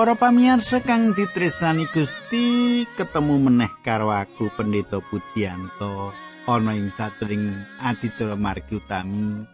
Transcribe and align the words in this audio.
Para 0.00 0.16
pamirsa 0.16 0.80
kang 0.80 1.12
ditresnani 1.12 1.84
Gusti, 1.92 2.88
ketemu 2.96 3.36
meneh 3.36 3.68
karo 3.84 4.08
aku 4.08 4.48
Pendeta 4.56 4.96
Pujianto 4.96 6.16
ana 6.48 6.72
ing 6.72 6.88
satring 6.88 7.52
adicara 7.76 8.32
margi 8.32 8.80
utami. 8.80 9.44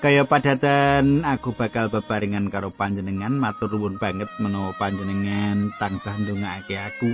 Kaya 0.00 0.24
padatan 0.24 1.28
aku 1.28 1.52
bakal 1.52 1.92
bebarengan 1.92 2.48
karo 2.48 2.72
panjenengan 2.72 3.36
matur 3.36 3.76
nuwun 3.76 4.00
banget 4.00 4.32
menawa 4.40 4.72
panjenengan 4.80 5.68
tansah 5.76 6.24
ndongaake 6.24 6.80
aku. 6.80 7.12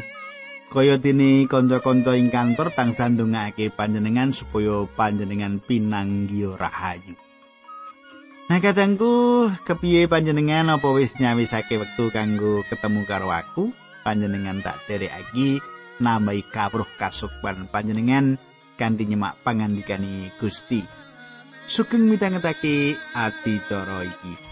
Kaya 0.71 1.03
dene 1.03 1.51
kanca-kanca 1.51 2.15
ing 2.15 2.31
kantor 2.31 2.71
tansah 2.71 3.11
ndongaake 3.11 3.75
panjenengan 3.75 4.31
supaya 4.31 4.87
panjenengan 4.87 5.59
pinanggih 5.59 6.55
rahayu. 6.55 7.19
Nah 8.53 8.61
kadangku 8.61 9.49
kepiye 9.65 10.05
panjenengan? 10.13 10.77
Apa 10.77 10.93
wis 10.93 11.17
nyawisake 11.17 11.81
wektu 11.81 12.13
kanggo 12.13 12.61
ketemu 12.69 13.09
karo 13.09 13.33
aku? 13.33 13.73
Panjenengan 14.05 14.61
tak 14.61 14.77
derekake 14.85 15.65
nambahi 15.97 16.45
kawruh 16.53 16.85
kasukman 17.01 17.65
panjenengan 17.73 18.37
kanthi 18.77 19.09
nyemak 19.09 19.41
pangandikani 19.41 20.29
Gusti. 20.37 20.85
Sugeng 21.65 22.05
midhangetake 22.05 23.01
ati 23.17 23.57
iki 23.57 24.52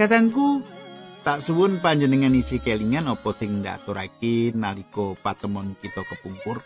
Kadangku 0.00 0.64
tak 1.20 1.44
suwun 1.44 1.76
panjenengan 1.84 2.32
isi 2.32 2.56
kelingan 2.56 3.04
apa 3.04 3.36
sing 3.36 3.60
ndaturake 3.60 4.48
nalika 4.56 5.12
patemon 5.20 5.76
kita 5.76 6.08
kepungkur. 6.08 6.64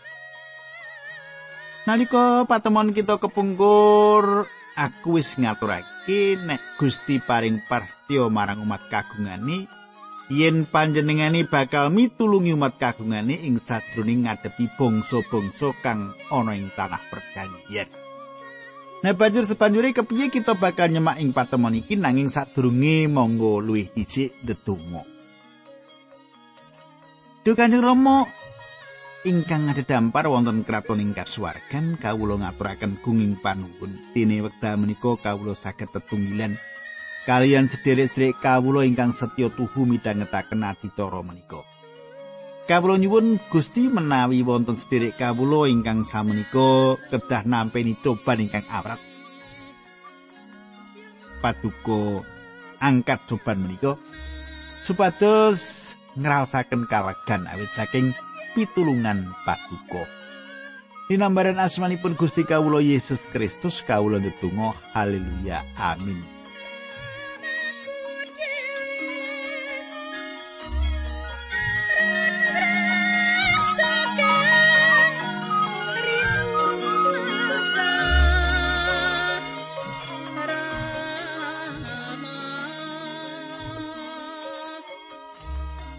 Nalika 1.83 2.47
patemon 2.47 2.95
kita 2.95 3.19
kepungkur, 3.19 4.47
aku 4.79 5.19
wis 5.19 5.35
ngaturake 5.35 6.39
nek 6.47 6.79
Gusti 6.79 7.19
paring 7.19 7.59
pastya 7.67 8.31
marang 8.31 8.63
umat 8.63 8.87
kagungane 8.87 9.67
yen 10.31 10.63
panjenengane 10.63 11.43
bakal 11.43 11.91
mitulungi 11.91 12.55
umat 12.55 12.79
kagungane 12.79 13.35
ing 13.35 13.59
sajroning 13.59 14.31
ngadepi 14.31 14.79
bangsa-bangsa 14.79 15.75
kang 15.83 16.15
ana 16.31 16.55
ing 16.55 16.71
tanah 16.71 17.03
perjanjian. 17.11 18.04
Nah 19.03 19.11
banjur 19.11 19.43
sebanjuri 19.43 19.91
kepiye 19.91 20.31
kita 20.31 20.55
bakal 20.55 20.87
nyemak 20.87 21.19
ing 21.19 21.35
patemon 21.35 21.75
iki 21.75 21.99
nanging 21.99 22.31
sadurunge 22.31 23.11
monggo 23.11 23.59
luwih 23.59 23.91
dhisik 23.91 24.31
ndedonga. 24.45 25.03
Duh 27.45 27.53
Kanjeng 27.53 27.83
Rama 27.83 28.25
ingkang 29.25 29.69
dampar 29.85 30.29
wonten 30.29 30.61
kraton 30.61 31.01
ing 31.01 31.13
kasuwargan 31.13 31.97
kawula 31.97 32.41
ngaturaken 32.41 33.01
gunging 33.01 33.37
panuwun 33.41 33.93
dene 34.13 34.45
wekdal 34.45 34.77
menika 34.77 35.17
kawula 35.17 35.57
saged 35.57 35.89
tetunggilan 35.89 36.57
kalian 37.25 37.65
sederek-sederek 37.65 38.37
kawula 38.37 38.85
ingkang 38.85 39.17
setya 39.17 39.49
tuhu 39.49 39.89
midhangetaken 39.89 40.61
adicara 40.61 41.25
menika. 41.25 41.74
Kawula 42.65 42.97
nyuwun 42.97 43.37
Gusti 43.53 43.85
menawi 43.85 44.41
wonten 44.41 44.73
sedherek 44.73 45.21
kawula 45.21 45.69
ingkang 45.69 46.01
samenika 46.01 46.97
kedah 47.13 47.45
nampi 47.45 47.93
coban 48.01 48.41
ingkang 48.41 48.65
awrat. 48.73 48.97
Paduka 51.45 52.25
angkat 52.81 53.21
coban 53.29 53.61
menika 53.61 54.01
supados 54.81 55.93
ngraosaken 56.17 56.89
kalegan 56.89 57.45
awit 57.45 57.69
saking 57.69 58.17
pitulungan 58.57 59.29
paduka. 59.45 60.01
Dinambaran 61.05 61.61
asmanipun 61.61 62.17
Gusti 62.17 62.49
kawula 62.49 62.81
Yesus 62.81 63.21
Kristus 63.29 63.85
kawula 63.85 64.17
ndedonga 64.17 64.73
haleluya 64.97 65.61
amin. 65.77 66.34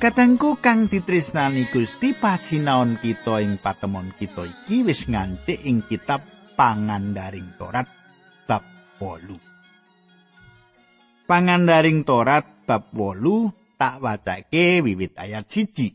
Katengku 0.07 0.63
kang 0.63 0.87
ditresnani 0.87 1.67
Gusti 1.67 2.15
pasinaon 2.15 2.95
kita 3.03 3.43
ing 3.43 3.59
patemon 3.59 4.15
kita 4.15 4.47
iki 4.47 4.87
wis 4.87 5.11
nganti 5.11 5.67
ing 5.67 5.83
kitab 5.83 6.23
Pangandaring 6.55 7.59
Torat 7.59 7.91
bab 8.47 8.63
8. 9.03 11.27
Pangandaring 11.27 12.07
Torat 12.07 12.47
bab 12.71 12.95
8 12.95 13.75
tak 13.75 13.99
wacake 13.99 14.79
wiwit 14.87 15.19
ayat 15.19 15.51
siji. 15.51 15.91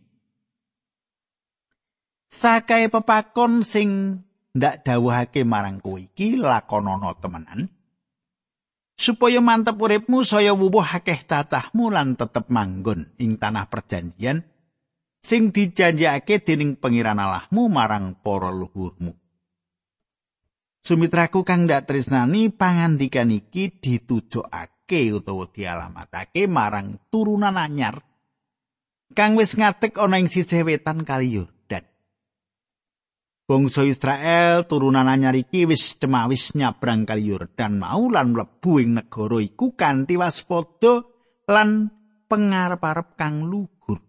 Sakae 2.28 2.92
pepakon 2.92 3.64
sing 3.64 4.20
ndak 4.52 4.92
dawuhake 4.92 5.48
marang 5.48 5.80
kowe 5.80 5.96
iki 5.96 6.36
lakonana 6.36 7.16
temenan. 7.16 7.72
Supaya 9.02 9.42
mantep 9.42 9.82
uripmu 9.82 10.22
saya 10.22 10.54
wuwuh 10.54 10.86
akeh 10.86 11.26
cacahmu 11.26 11.90
lan 11.90 12.14
tetep 12.14 12.54
manggon. 12.54 13.10
Ing 13.18 13.42
tanah 13.42 13.66
perjanjian 13.66 14.46
sing 15.22 15.50
dijanjake 15.54 16.42
dening 16.42 16.78
pangeran 16.78 17.18
Allahmu 17.18 17.70
marang 17.70 18.18
para 18.22 18.54
luhurmu. 18.54 19.18
Sumitraku 20.82 21.46
kang 21.46 21.70
ndak 21.70 21.86
tresnani 21.86 22.50
pangandikan 22.50 23.30
iki 23.30 23.70
ditujokake 23.70 25.14
utawa 25.14 25.46
dialamatake 25.50 26.50
marang 26.50 26.98
turunan 27.14 27.54
anyar. 27.58 28.02
Kang 29.14 29.38
wis 29.38 29.54
ngadeg 29.54 29.94
ana 30.02 30.18
ing 30.18 30.26
sisih 30.26 30.66
wetan 30.66 31.06
kali 31.06 31.46
Bangsa 33.52 33.84
Israel 33.84 34.64
turunan 34.64 35.12
anyar 35.12 35.36
iki 35.36 35.68
wis 35.68 36.00
cemawis 36.00 36.56
nyabrang 36.56 37.04
kali 37.04 37.36
Yordan 37.36 37.84
mau 37.84 38.08
lan 38.08 38.32
mlebu 38.32 38.80
ing 38.80 38.96
negara 38.96 39.44
iku 39.44 39.76
kanthi 39.76 40.16
waspada 40.16 41.04
lan 41.52 41.92
pengarep-arep 42.32 43.20
kang 43.20 43.44
luhur. 43.44 44.00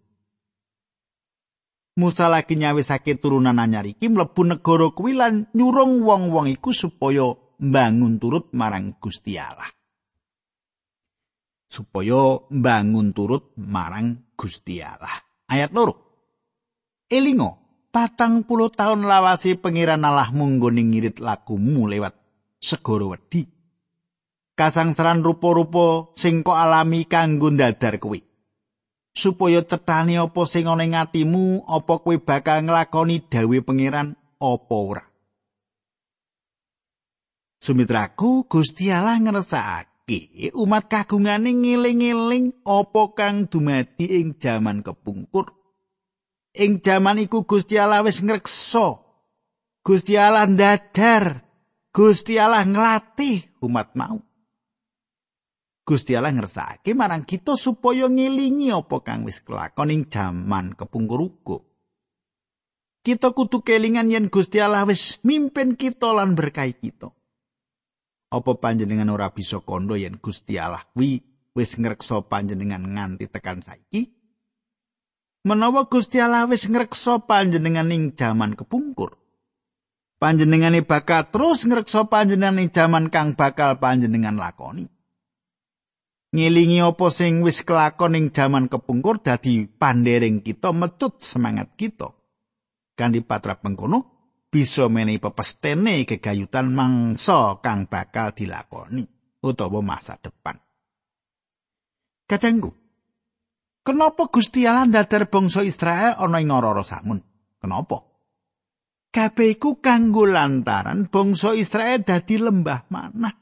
Musa 1.99 2.31
lagi 2.31 2.55
nyawisake 2.55 3.19
turunan 3.19 3.59
anyar 3.59 3.83
iki 3.83 4.07
mlebu 4.07 4.47
negara 4.47 4.95
kuwi 4.95 5.11
lan 5.11 5.51
nyurung 5.51 6.07
wong-wong 6.07 6.47
iku 6.47 6.71
supaya 6.71 7.35
mbangun 7.59 8.23
turut 8.23 8.47
marang 8.55 8.95
Gusti 8.95 9.35
Allah. 9.35 9.67
Supaya 11.67 12.47
mbangun 12.47 13.11
turut 13.11 13.51
marang 13.59 14.23
Gusti 14.39 14.79
Allah. 14.79 15.19
Ayat 15.51 15.75
loro. 15.75 15.99
Elingo 17.11 17.62
patang 17.93 18.41
puluh 18.41 18.73
tahun 18.73 19.05
lawasi 19.05 19.61
pengiran 19.61 20.01
Allah 20.01 20.33
munggo 20.33 20.73
ngirit 20.73 21.21
lakumu 21.21 21.85
lewat 21.85 22.17
segoro 22.57 23.13
wedi. 23.13 23.45
Kasangsaran 24.57 25.21
rupa-rupa 25.21 26.13
sing 26.17 26.41
kok 26.41 26.57
alami 26.57 27.05
kanggo 27.05 27.53
ndadar 27.53 28.01
kuwi. 28.01 28.25
Supaya 29.13 29.61
cetane 29.61 30.17
apa 30.17 30.41
sing 30.49 30.65
ana 30.65 30.81
ing 30.81 30.97
atimu, 30.97 31.69
apa 31.69 32.01
kowe 32.01 32.17
bakal 32.17 32.65
nglakoni 32.65 33.29
dawe 33.29 33.57
pengiran 33.61 34.17
apa 34.41 34.73
ora. 34.73 35.05
Sumitraku 37.61 38.49
Gusti 38.49 38.89
Allah 38.89 39.21
ngersakake 39.21 40.51
umat 40.57 40.89
kagungane 40.89 41.53
ngiling-iling 41.53 42.65
apa 42.65 43.03
kang 43.13 43.47
dumadi 43.47 44.19
ing 44.19 44.35
jaman 44.35 44.81
kepungkur 44.83 45.62
ing 46.53 46.81
jaman 46.81 47.21
iku 47.21 47.45
Gusti 47.45 47.77
Allah 47.81 48.05
wis 48.05 48.21
ngreksa 48.21 49.01
Gusti 49.81 50.13
Allah 50.17 50.45
ndadar 50.45 51.41
Gusti 51.89 52.37
Allah 52.37 52.65
nglatih 52.65 53.61
umat 53.65 53.97
mau 53.97 54.21
Gusti 55.83 56.15
Allah 56.15 56.31
ngersake 56.31 56.95
marang 56.95 57.27
kita 57.27 57.59
supaya 57.59 58.07
ngelingi 58.07 58.71
apa 58.71 59.03
kang 59.03 59.27
wis 59.27 59.43
kelakon 59.43 59.91
ing 59.91 60.01
jaman 60.07 60.77
kepungkur 60.77 61.19
uga 61.19 61.59
Kita 63.03 63.35
kudu 63.35 63.67
kelingan 63.67 64.07
yen 64.07 64.31
Gusti 64.31 64.63
Allah 64.63 64.87
wis 64.87 65.19
mimpin 65.27 65.75
kita 65.75 66.15
lan 66.15 66.39
berkahi 66.39 66.71
kita. 66.71 67.11
Apa 68.31 68.51
panjenengan 68.55 69.11
ora 69.11 69.27
bisa 69.27 69.59
kondo 69.59 69.99
yen 69.99 70.23
Gusti 70.23 70.55
Allah 70.55 70.87
wi 70.95 71.19
wis 71.51 71.75
ngreksa 71.75 72.23
panjenengan 72.31 72.79
nganti 72.79 73.27
tekan 73.27 73.59
saiki? 73.59 74.22
Menawa 75.43 75.91
Gusti 75.91 76.23
Allah 76.23 76.47
wis 76.47 76.65
ngreksa 76.65 77.27
panjenengan 77.27 77.91
ing 77.91 78.15
jaman 78.15 78.55
kepungkur. 78.55 79.19
Panjenengane 80.17 80.87
bakal 80.87 81.27
terus 81.27 81.67
ngreksa 81.67 82.07
panjenengan 82.07 82.63
ing 82.63 82.71
jaman 82.71 83.11
kang 83.11 83.35
bakal 83.35 83.75
panjenengan 83.77 84.39
lakoni. 84.39 84.87
Ngelingi 86.33 86.81
apa 86.81 87.07
sing 87.13 87.45
wis 87.45 87.61
kelakon 87.61 88.17
ing 88.17 88.25
jaman 88.33 88.71
kepungkur 88.71 89.21
dadi 89.21 89.69
pandering 89.69 90.41
kita 90.41 90.73
mecut 90.73 91.21
semangat 91.21 91.75
kita. 91.77 92.15
Kanthi 92.97 93.21
patrap 93.21 93.61
mengkono 93.61 94.09
bisa 94.49 94.89
menehi 94.89 95.21
pepestene 95.21 96.05
kegayutan 96.05 96.73
mangsa 96.73 97.61
kang 97.61 97.85
bakal 97.85 98.33
dilakoni 98.33 99.05
utawa 99.43 99.81
masa 99.83 100.17
depan. 100.17 100.57
Katengku, 102.23 102.82
kenapa 103.83 104.31
Gusti 104.31 104.65
Allah 104.65 104.89
ndadar 104.89 105.27
bangsa 105.29 105.61
Israel 105.61 106.17
ana 106.17 106.39
ing 106.39 106.49
ora 106.49 106.81
samun? 106.81 107.19
Kenapa? 107.59 108.03
Kabeh 109.13 109.53
iku 109.53 109.77
kanggo 109.77 110.25
lantaran 110.25 111.05
bangsa 111.05 111.53
Israel 111.53 112.01
dadi 112.01 112.41
lembah 112.41 112.89
manah. 112.89 113.35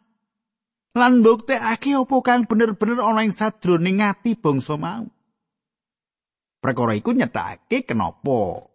Lan 0.92 1.24
mbuktekake 1.24 1.96
apa 1.96 2.16
kang 2.20 2.44
bener-bener 2.44 3.00
ana 3.00 3.24
ing 3.24 3.32
sadroning 3.32 4.04
ati 4.04 4.36
bangsa 4.36 4.76
mau. 4.76 5.08
Perkara 6.60 6.94
iku 6.94 7.16
nyetakake 7.16 7.88
kenapa 7.88 8.68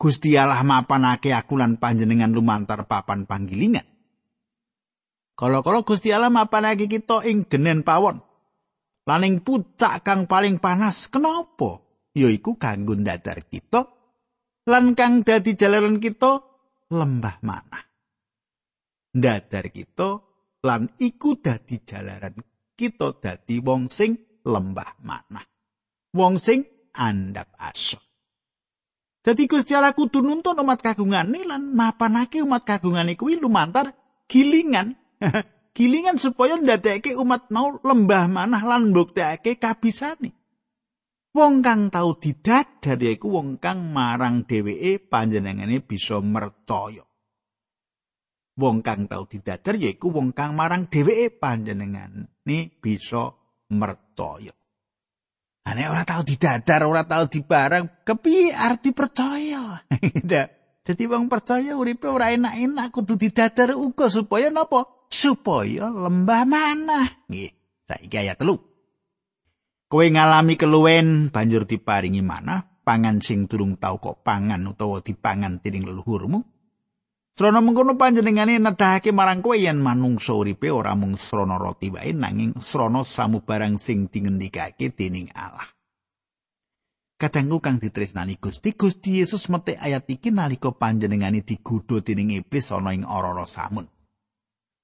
Gusti 0.00 0.34
Allah 0.34 0.66
mapanake 0.66 1.30
aku 1.30 1.54
lan 1.54 1.78
panjenengan 1.78 2.34
lumantar 2.34 2.90
papan 2.90 3.22
panggilingan. 3.28 3.86
Kalau-kalau 5.38 5.86
Gusti 5.86 6.10
Allah 6.10 6.32
mapanake 6.32 6.90
kita 6.90 7.22
ing 7.28 7.46
genen 7.46 7.86
pawon. 7.86 8.18
Laning 9.02 9.42
pucak 9.42 10.06
kang 10.06 10.30
paling 10.30 10.62
panas 10.62 11.10
kenapa? 11.10 11.82
Yaiku 12.14 12.54
kanggo 12.54 12.94
dadar 12.94 13.42
kita 13.48 13.82
lan 14.68 14.94
kang 14.94 15.26
dadi 15.26 15.58
jalaran 15.58 15.98
kita 15.98 16.38
lembah 16.92 17.36
mana. 17.42 17.80
Dadar 19.10 19.66
kita 19.74 20.08
lan 20.62 20.86
iku 21.02 21.40
dadi 21.40 21.82
jalaran 21.82 22.36
kita 22.78 23.18
dadi 23.18 23.58
wong 23.58 23.90
sing 23.90 24.42
lembah 24.46 25.02
mana. 25.02 25.42
Wong 26.14 26.38
sing 26.38 26.62
andap 26.94 27.58
aso. 27.58 27.98
Dadi 29.22 29.46
Gusti 29.46 29.74
Allah 29.74 29.94
kudu 29.94 30.18
nuntun 30.18 30.58
umat 30.62 30.82
kagungane 30.82 31.46
lan 31.46 31.74
mapanake 31.74 32.42
umat 32.42 32.66
kagungane 32.66 33.14
kuwi 33.14 33.38
lumantar 33.38 33.94
gilingan. 34.26 34.98
gilingan 35.72 36.20
supaya 36.20 36.60
ndadekake 36.60 37.16
umat 37.16 37.48
mau 37.48 37.80
lembah 37.80 38.28
manah 38.28 38.62
lan 38.62 38.92
mbuktekake 38.92 39.56
kabisane. 39.56 40.36
Wong 41.32 41.64
kang 41.64 41.88
tau 41.88 42.20
didadar 42.20 43.00
yaiku 43.00 43.32
wong 43.32 43.56
kang 43.56 43.88
marang 43.88 44.44
dheweke 44.44 45.00
panjenengane 45.08 45.80
bisa 45.80 46.20
mercaya. 46.20 47.08
Wong 48.52 48.84
kang 48.84 49.08
tau 49.08 49.24
didadar 49.24 49.80
yaiku 49.80 50.12
wong 50.12 50.36
kang 50.36 50.52
marang 50.52 50.92
dheweke 50.92 51.32
panjenengane 51.40 52.28
bisa 52.84 53.32
mercaya. 53.72 54.52
Ane 55.62 55.86
ora 55.88 56.02
tau 56.02 56.26
didadar, 56.26 56.84
ora 56.84 57.06
tau 57.06 57.30
dibarang, 57.30 58.04
kepi 58.04 58.50
arti 58.50 58.90
percaya. 58.90 59.80
Dadi 60.82 61.04
wong 61.06 61.30
percaya 61.30 61.78
uripe 61.78 62.10
ora 62.10 62.34
enak-enak 62.34 62.90
kudu 62.90 63.14
didadar 63.14 63.78
uga 63.78 64.10
supaya 64.10 64.50
napa? 64.50 64.84
Supaya 65.12 65.92
lembah 65.92 66.42
manah. 66.48 67.28
Nggih, 67.28 67.52
saiki 67.84 68.16
ayat 68.16 68.40
3. 68.40 69.92
Kowe 69.92 70.06
ngalami 70.08 70.56
keluwen 70.56 71.28
banjur 71.28 71.68
diparingi 71.68 72.24
manah, 72.24 72.64
pangan 72.80 73.20
sing 73.20 73.44
durung 73.44 73.76
tau 73.76 74.00
kok 74.00 74.24
pangan 74.24 74.64
utawa 74.64 75.04
dipangan 75.04 75.60
dening 75.60 75.84
leluhurmu. 75.84 76.40
Srana 77.32 77.64
mengkono 77.64 77.96
panjenengane 77.96 78.60
nedahake 78.60 79.12
marang 79.12 79.40
kowe 79.40 79.56
yen 79.56 79.80
manungsa 79.80 80.36
uripe 80.36 80.68
ora 80.68 80.92
mung 80.96 81.16
srana 81.16 81.56
roti 81.56 81.88
wae 81.88 82.12
nanging 82.12 82.60
srana 82.60 83.04
samubarang 83.04 83.76
sing 83.80 84.08
dingendikake 84.08 84.92
dening 84.92 85.32
Allah. 85.32 85.64
Kadangku 87.16 87.62
kang 87.62 87.80
ditresnani 87.80 88.36
Gusti 88.36 88.76
Gusti 88.76 89.24
Yesus 89.24 89.48
metek 89.48 89.80
ayat 89.80 90.08
iki 90.12 90.28
nalika 90.28 90.76
panjenengane 90.76 91.40
digodha 91.40 92.04
dening 92.04 92.36
iblis 92.36 92.68
ana 92.68 92.92
ing 92.92 93.08
ora 93.08 93.32
samun. 93.48 93.88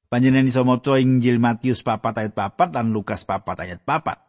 Panjenengan 0.08 0.49
iso 0.49 0.64
maca 0.64 0.96
Injil 0.96 1.37
Matius 1.37 1.84
4 1.84 2.00
ayat 2.00 2.32
4 2.32 2.72
dan 2.72 2.96
Lukas 2.96 3.28
4 3.28 3.44
ayat 3.44 3.84
4. 3.84 4.28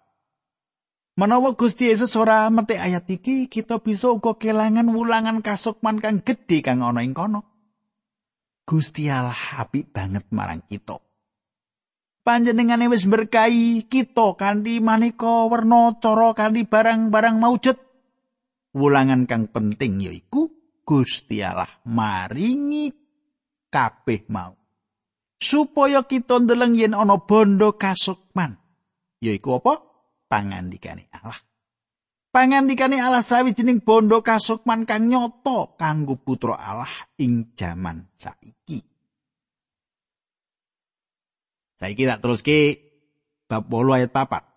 Menawa 1.15 1.55
Gusti 1.55 1.87
Yesus 1.87 2.19
ora 2.19 2.51
metik 2.51 2.79
ayat 2.79 3.07
iki, 3.07 3.47
kita 3.47 3.79
bisa 3.79 4.11
uga 4.11 4.35
kelangan 4.35 4.91
wulangan 4.91 5.39
kasukman 5.39 6.03
kang 6.03 6.19
gedhe 6.19 6.59
kang 6.59 6.83
ana 6.83 6.99
ing 6.99 7.15
kono. 7.15 7.47
Gusti 8.67 9.07
Allah 9.07 9.39
apik 9.55 9.95
banget 9.95 10.27
marang 10.35 10.67
kita. 10.67 10.99
Panjenengane 12.27 12.91
wis 12.91 13.07
berkahi 13.07 13.87
kita 13.87 14.35
kanthi 14.35 14.83
maneka 14.83 15.47
werna 15.47 15.95
cara 16.03 16.35
kanthi 16.35 16.67
barang-barang 16.67 17.39
maujud. 17.39 17.79
Wulangan 18.75 19.31
kang 19.31 19.47
penting 19.47 20.03
yaiku 20.03 20.51
Gusti 20.83 21.39
Allah 21.39 21.71
maringi 21.87 22.91
kabeh 23.71 24.27
mau 24.27 24.58
supaya 25.39 26.03
kita 26.03 26.43
ndeleng 26.43 26.75
yen 26.75 26.93
ana 26.93 27.17
bondo 27.17 27.79
kasukman. 27.79 28.59
Yaiku 29.23 29.63
apa? 29.63 29.79
Pangandikane 30.29 31.09
Allah. 31.15 31.39
Pangandikane 32.29 33.01
Allah 33.01 33.25
sawijining 33.25 33.81
bondo 33.81 34.21
kasukman 34.21 34.85
kang 34.85 35.09
nyoto 35.09 35.73
kanggo 35.79 36.19
putra 36.19 36.59
Allah 36.59 36.93
ing 37.17 37.55
jaman 37.57 38.05
saiki. 38.19 38.85
Saiki 41.79 42.03
tak 42.03 42.19
teruske 42.19 42.59
bab 43.47 43.71
8 43.71 43.95
ayat 43.97 44.11
4 44.11 44.49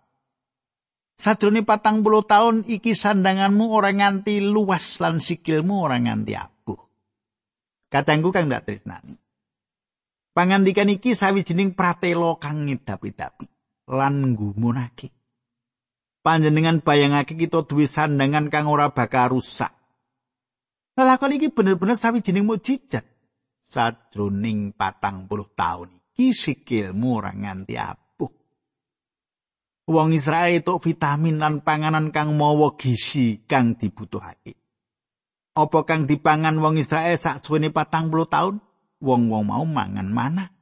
Sadrone 1.23 1.63
patang 1.63 2.03
puluh 2.03 2.27
tahun 2.27 2.67
iki 2.67 2.99
sandanganmu 2.99 3.71
ora 3.71 3.95
nganti 3.95 4.43
luas 4.43 4.99
lan 4.99 5.23
sikilmu 5.23 5.87
ora 5.87 6.03
nganti 6.03 6.35
abuh. 6.35 6.83
Katanggu 7.87 8.35
kang 8.35 8.51
dak 8.51 8.67
tresnani. 8.67 9.22
Pangandikan 10.33 10.89
iki 10.89 11.13
sawijining 11.13 11.77
pratela 11.77 12.41
kang 12.41 12.65
ngidapi-dapi 12.65 13.45
lan 13.93 14.33
nggumunake. 14.33 15.13
Panjenengan 16.25 16.81
bayangake 16.81 17.37
kita 17.37 17.69
duwe 17.69 17.85
sandangan 17.85 18.49
kang 18.49 18.65
ora 18.65 18.97
bakal 18.97 19.37
rusak. 19.37 19.69
Lelakon 20.97 21.37
iki 21.37 21.53
bener-bener 21.53 22.01
sawijining 22.01 22.49
mukjizat. 22.49 23.05
Sajroning 23.61 24.73
patang 24.73 25.29
puluh 25.29 25.53
tahun 25.53 26.01
iki 26.17 26.33
sikilmu 26.33 27.21
ora 27.21 27.37
nganti 27.37 27.77
abuh. 27.77 28.33
Wong 29.93 30.17
Israel 30.17 30.65
itu 30.65 30.73
vitamin 30.81 31.37
lan 31.37 31.61
panganan 31.61 32.09
kang 32.09 32.33
mawa 32.41 32.73
gizi 32.81 33.45
kang 33.45 33.77
dibutuhake. 33.77 34.57
Apa 35.53 35.85
kang 35.85 36.09
dipangan 36.09 36.57
wong 36.57 36.81
Israel 36.81 37.21
sak 37.21 37.45
suwene 37.45 37.69
patang 37.69 38.09
puluh 38.09 38.25
tahun? 38.25 38.65
Wong-wong 39.03 39.51
mau 39.51 39.67
mangan 39.67 40.07
mana. 40.07 40.55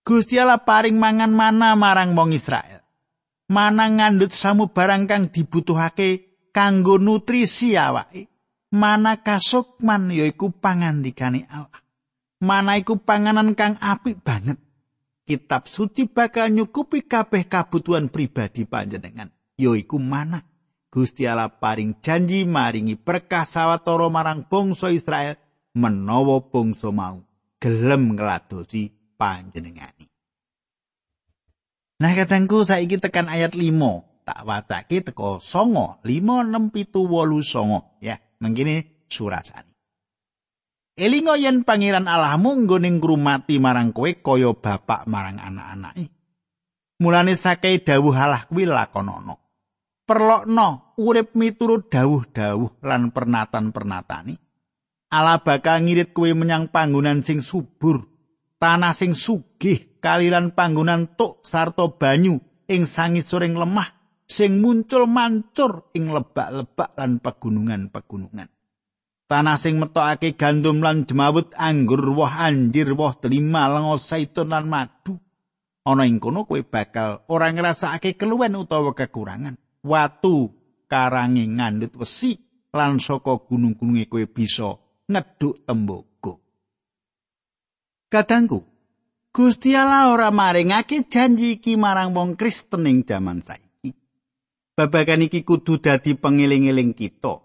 Gusti 0.00 0.40
Allah 0.40 0.64
paring 0.64 0.96
mangan 0.96 1.28
mana 1.28 1.76
marang 1.76 2.16
wong 2.16 2.32
Israel. 2.32 2.80
Mana 3.52 3.92
ngandut 3.92 4.32
samu 4.32 4.72
barang 4.72 5.04
kang 5.04 5.28
dibutuhake 5.28 6.40
kanggo 6.48 6.96
nutrisi 6.96 7.76
awake. 7.76 8.32
Mana 8.72 9.20
kasukman 9.20 10.12
yaiku 10.12 10.52
pangandikane 10.52 11.44
Allah. 11.48 11.80
Mana 12.40 12.80
iku 12.80 12.96
panganan 13.00 13.52
kang 13.52 13.76
apik 13.80 14.24
banget. 14.24 14.56
Kitab 15.28 15.68
suci 15.68 16.08
bakal 16.08 16.48
nyukupi 16.52 17.04
kabeh 17.04 17.44
kabutuhan 17.44 18.08
pribadi 18.08 18.64
panjenengan. 18.64 19.28
Yaiku 19.60 20.00
mana 20.00 20.40
Gusti 20.88 21.28
Allah 21.28 21.52
paring 21.52 22.00
janji 22.00 22.48
maringi 22.48 22.96
berkah 22.96 23.44
sawetara 23.44 24.08
marang 24.08 24.48
bangsa 24.48 24.88
Israel 24.88 25.36
menawa 25.76 26.40
bangsa 26.48 26.88
mau 26.94 27.20
gelem 27.58 28.14
ngladosi 28.14 29.16
panjenengani. 29.18 30.06
Nah 31.98 32.14
katangku 32.14 32.62
saiki 32.62 33.02
tekan 33.02 33.26
ayat 33.26 33.58
5 33.58 33.74
tak 34.22 34.40
wacake 34.46 35.02
teko 35.02 35.42
songo 35.42 35.98
5 36.06 36.46
6 36.46 36.70
7 36.94 36.94
8 36.94 38.04
ya 38.04 38.16
mangkene 38.38 39.04
surasani. 39.10 39.74
Elingo 40.98 41.38
yen 41.38 41.62
pangeran 41.62 42.10
Allahmu 42.10 42.66
nggone 42.66 42.90
ngrumati 42.98 43.62
marang 43.62 43.94
kowe 43.94 44.10
kaya 44.18 44.50
bapak 44.50 45.06
marang 45.06 45.38
anak-anake. 45.38 46.10
Mulane 46.98 47.38
sakai 47.38 47.86
dawuh 47.86 48.14
Allah 48.18 48.42
kuwi 48.50 48.66
lakonono. 48.66 49.38
Perlokno 50.02 50.98
urip 50.98 51.38
miturut 51.38 51.86
dawuh-dawuh 51.86 52.82
lan 52.82 53.14
pernatan-pernatani. 53.14 54.34
Allah 55.08 55.40
bakal 55.40 55.88
ngirit 55.88 56.12
kuwi 56.12 56.36
menyang 56.36 56.68
panggonan 56.68 57.24
sing 57.24 57.40
subur, 57.40 58.04
tanah 58.60 58.92
sing 58.92 59.16
sugih, 59.16 59.96
kalilan 60.04 60.52
panggonan 60.52 61.16
tuk 61.16 61.40
sarta 61.40 61.88
banyu 61.88 62.36
ing 62.68 62.84
sangisoring 62.84 63.56
lemah 63.56 63.88
sing 64.28 64.60
muncul 64.60 65.08
mancur 65.08 65.88
ing 65.96 66.12
lebak-lebak 66.12 66.92
lan 67.00 67.24
pegunungan-pegunungan. 67.24 68.52
Tanah 69.28 69.56
sing 69.56 69.80
metokake 69.80 70.36
gandum 70.36 70.84
lan 70.84 71.08
jemawut 71.08 71.56
anggur 71.56 72.04
woh 72.12 72.28
anjir 72.28 72.92
woh 72.92 73.16
delima 73.16 73.68
lengo 73.72 73.96
saitun 73.96 74.52
lan 74.52 74.68
madu. 74.68 75.16
Ana 75.88 76.04
ing 76.04 76.20
kono 76.20 76.44
kowe 76.44 76.60
bakal 76.60 77.24
ora 77.32 77.48
ngrasakake 77.48 78.20
keluwen 78.20 78.60
utawa 78.60 78.92
kekurangan. 78.92 79.56
Watu 79.84 80.52
karange 80.84 81.48
ngandut 81.48 81.96
wesi 81.96 82.36
lan 82.76 83.00
saka 83.00 83.40
gunung-gununge 83.48 84.04
kowe 84.08 84.24
bisa 84.28 84.76
ngeduk 85.08 85.64
tembogo. 85.64 86.44
Kadangku, 88.12 88.60
Gusti 89.32 89.72
Allah 89.72 90.12
ora 90.12 90.28
maringake 90.28 91.08
janji 91.08 91.56
iki 91.56 91.80
marang 91.80 92.12
wong 92.12 92.36
Kristen 92.36 92.84
ing 92.84 93.04
jaman 93.08 93.40
saiki. 93.40 93.96
Babagan 94.76 95.24
iki 95.24 95.42
kudu 95.42 95.80
dadi 95.80 96.16
pengiling-eling 96.16 96.92
kita. 96.92 97.40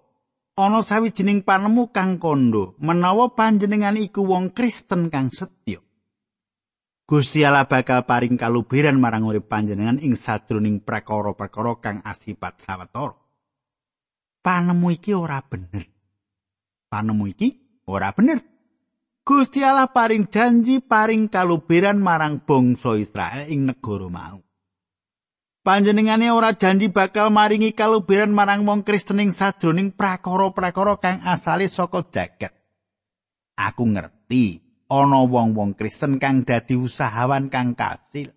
Ana 0.53 0.85
sawijining 0.85 1.41
panemu 1.41 1.89
kang 1.89 2.21
kondo 2.21 2.77
menawa 2.77 3.33
panjenengan 3.33 3.97
iku 3.97 4.21
wong 4.21 4.53
Kristen 4.53 5.09
kang 5.09 5.33
setya. 5.33 5.81
Gusti 7.03 7.43
Allah 7.43 7.67
bakal 7.67 8.07
paring 8.07 8.39
kalubiran 8.39 8.95
marang 8.95 9.27
urip 9.27 9.49
panjenengan 9.49 9.99
ing 9.99 10.15
sadroning 10.15 10.79
prakara-prakara 10.79 11.73
kang 11.83 11.97
asipat 12.05 12.63
sawetara. 12.63 13.17
Panemu 14.43 14.87
iki 14.93 15.11
ora 15.11 15.41
bener. 15.43 15.92
Panemu 16.93 17.25
iki 17.25 17.49
ora 17.89 18.13
bener. 18.13 18.37
Gusti 19.25 19.65
Allah 19.65 19.89
paring 19.89 20.29
janji 20.29 20.77
paring 20.77 21.25
kalubiran 21.25 21.97
marang 21.97 22.45
bangsa 22.45 22.93
Israel 23.01 23.49
ing 23.49 23.65
negara 23.65 24.13
mau. 24.13 24.45
Panjenengane 25.65 26.29
ora 26.29 26.53
janji 26.53 26.93
bakal 26.93 27.33
maringi 27.33 27.73
kalubiran 27.73 28.29
marang 28.29 28.61
wong 28.69 28.85
Kristen 28.85 29.25
ing 29.25 29.33
sadroning 29.33 29.89
prakara-prakara 29.97 31.01
kang 31.01 31.17
asale 31.25 31.65
saka 31.65 32.05
jagat. 32.13 32.53
Aku 33.57 33.89
ngerti 33.89 34.61
ana 34.85 35.25
wong-wong 35.25 35.73
Kristen 35.73 36.21
kang 36.21 36.45
dadi 36.45 36.77
usahawan 36.77 37.49
kang 37.49 37.73
kasil. 37.73 38.29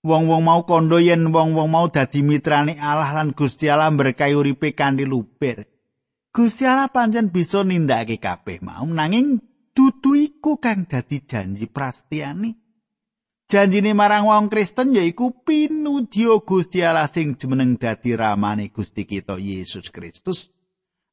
Wong-wong 0.00 0.40
mau 0.40 0.64
kondo 0.64 0.96
yen 1.02 1.28
wong-wong 1.28 1.68
mau 1.68 1.92
dadi 1.92 2.24
mitrane 2.24 2.80
Allah 2.80 3.12
lan 3.12 3.36
Gusti 3.36 3.68
Allah 3.68 3.92
berkahi 3.92 4.32
uripe 4.32 4.72
kanthi 4.72 5.04
luber. 5.04 5.73
Gusti 6.34 6.66
Allah 6.66 6.90
pancen 6.90 7.30
bisa 7.30 7.62
nindakake 7.62 8.18
kabeh 8.18 8.58
mau 8.58 8.82
nanging 8.82 9.38
dudu 9.70 10.18
iku 10.18 10.58
kang 10.58 10.82
dadi 10.82 11.22
janji 11.22 11.70
prastiani. 11.70 12.50
Janjine 13.46 13.94
marang 13.94 14.26
wong 14.26 14.50
Kristen 14.50 14.98
yaiku 14.98 15.46
pinudya 15.46 16.42
Gusti 16.42 16.82
Allah 16.82 17.06
sing 17.06 17.38
jumeneng 17.38 17.78
dadi 17.78 18.18
ramane 18.18 18.74
Gusti 18.74 19.06
kita 19.06 19.38
Yesus 19.38 19.94
Kristus. 19.94 20.50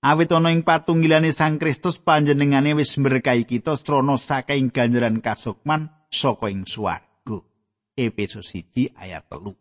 Awit 0.02 0.34
ana 0.34 0.50
ing 0.50 0.66
patunggilane 0.66 1.30
Sang 1.30 1.62
Kristus 1.62 2.02
panjenengane 2.02 2.74
wis 2.74 2.98
berkahi 2.98 3.46
kita 3.46 3.78
srana 3.78 4.18
saking 4.18 4.74
ganjaran 4.74 5.22
kasukman 5.22 5.94
saka 6.10 6.50
ing 6.50 6.66
swarga. 6.66 7.46
Efesus 7.94 8.58
1 8.58 8.98
ayat 8.98 9.30
3. 9.30 9.61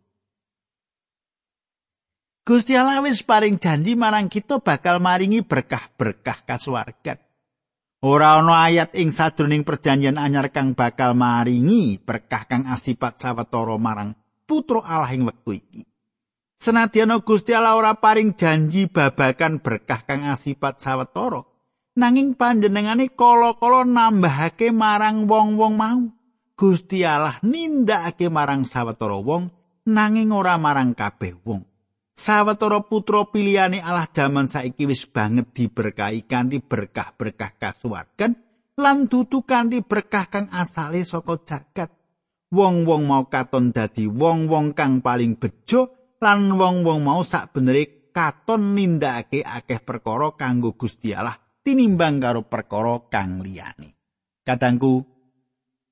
Gusti 2.41 2.73
Allah 2.73 3.05
wis 3.05 3.21
paring 3.21 3.61
janji 3.61 3.93
marang 3.93 4.25
kita 4.25 4.57
bakal 4.65 4.97
maringi 4.97 5.45
berkah-berkah 5.45 6.41
kasuwargan. 6.49 7.21
Ora 8.01 8.41
ana 8.41 8.65
ayat 8.65 8.97
ing 8.97 9.13
sadroning 9.13 9.61
perjanjian 9.61 10.17
anyar 10.17 10.49
kang 10.49 10.73
bakal 10.73 11.13
maringi 11.13 12.01
berkah 12.01 12.49
kang 12.49 12.65
asipat 12.65 13.21
sawetara 13.21 13.77
marang 13.77 14.17
putra 14.49 14.81
Allah 14.81 15.13
ing 15.13 15.29
wektu 15.29 15.61
iki. 15.61 15.81
Senadyan 16.57 17.13
Gusti 17.21 17.53
Allah 17.53 17.77
ora 17.77 17.93
paring 17.93 18.33
janji 18.33 18.89
babakan 18.89 19.61
berkah 19.61 20.01
kang 20.01 20.25
asipat 20.25 20.81
sawetara, 20.81 21.45
nanging 21.93 22.33
panjenengane 22.33 23.13
kala-kala 23.13 23.85
nambahake 23.85 24.73
marang 24.73 25.29
wong-wong 25.29 25.77
mau. 25.77 26.09
Gusti 26.57 27.05
Allah 27.05 27.37
nindakake 27.45 28.33
marang 28.33 28.65
sawetara 28.65 29.21
wong 29.21 29.53
nanging 29.85 30.33
ora 30.33 30.57
marang 30.57 30.97
kabeh 30.97 31.37
wong. 31.45 31.70
Sawetara 32.11 32.83
putra 32.85 33.23
pilihane 33.31 33.79
Allah 33.79 34.05
jaman 34.11 34.45
saiki 34.45 34.83
wis 34.85 35.07
banget 35.07 35.55
diberkahi 35.55 36.27
kanthi 36.27 36.59
berkah-berkah 36.59 37.55
kasuwargan 37.55 38.35
lan 38.77 39.07
dudu 39.07 39.47
kanthi 39.47 39.79
berkah 39.81 40.27
kang 40.27 40.47
asale 40.51 41.01
saka 41.07 41.39
jagat. 41.43 41.91
Wong-wong 42.51 43.07
mau 43.07 43.31
katon 43.31 43.71
dadi 43.71 44.11
wong-wong 44.11 44.75
kang 44.75 44.99
paling 44.99 45.39
bejo 45.39 46.15
lan 46.19 46.51
wong-wong 46.59 46.99
mau 46.99 47.23
sak 47.23 47.55
benere 47.55 48.11
katon 48.11 48.75
nindakake 48.75 49.39
akeh 49.39 49.79
perkara 49.79 50.35
kanggo 50.35 50.75
Gusti 50.75 51.15
Allah 51.15 51.39
tinimbang 51.63 52.19
karo 52.19 52.43
perkara 52.43 53.07
kang 53.07 53.39
liyane. 53.39 53.95
Kadangku 54.43 54.99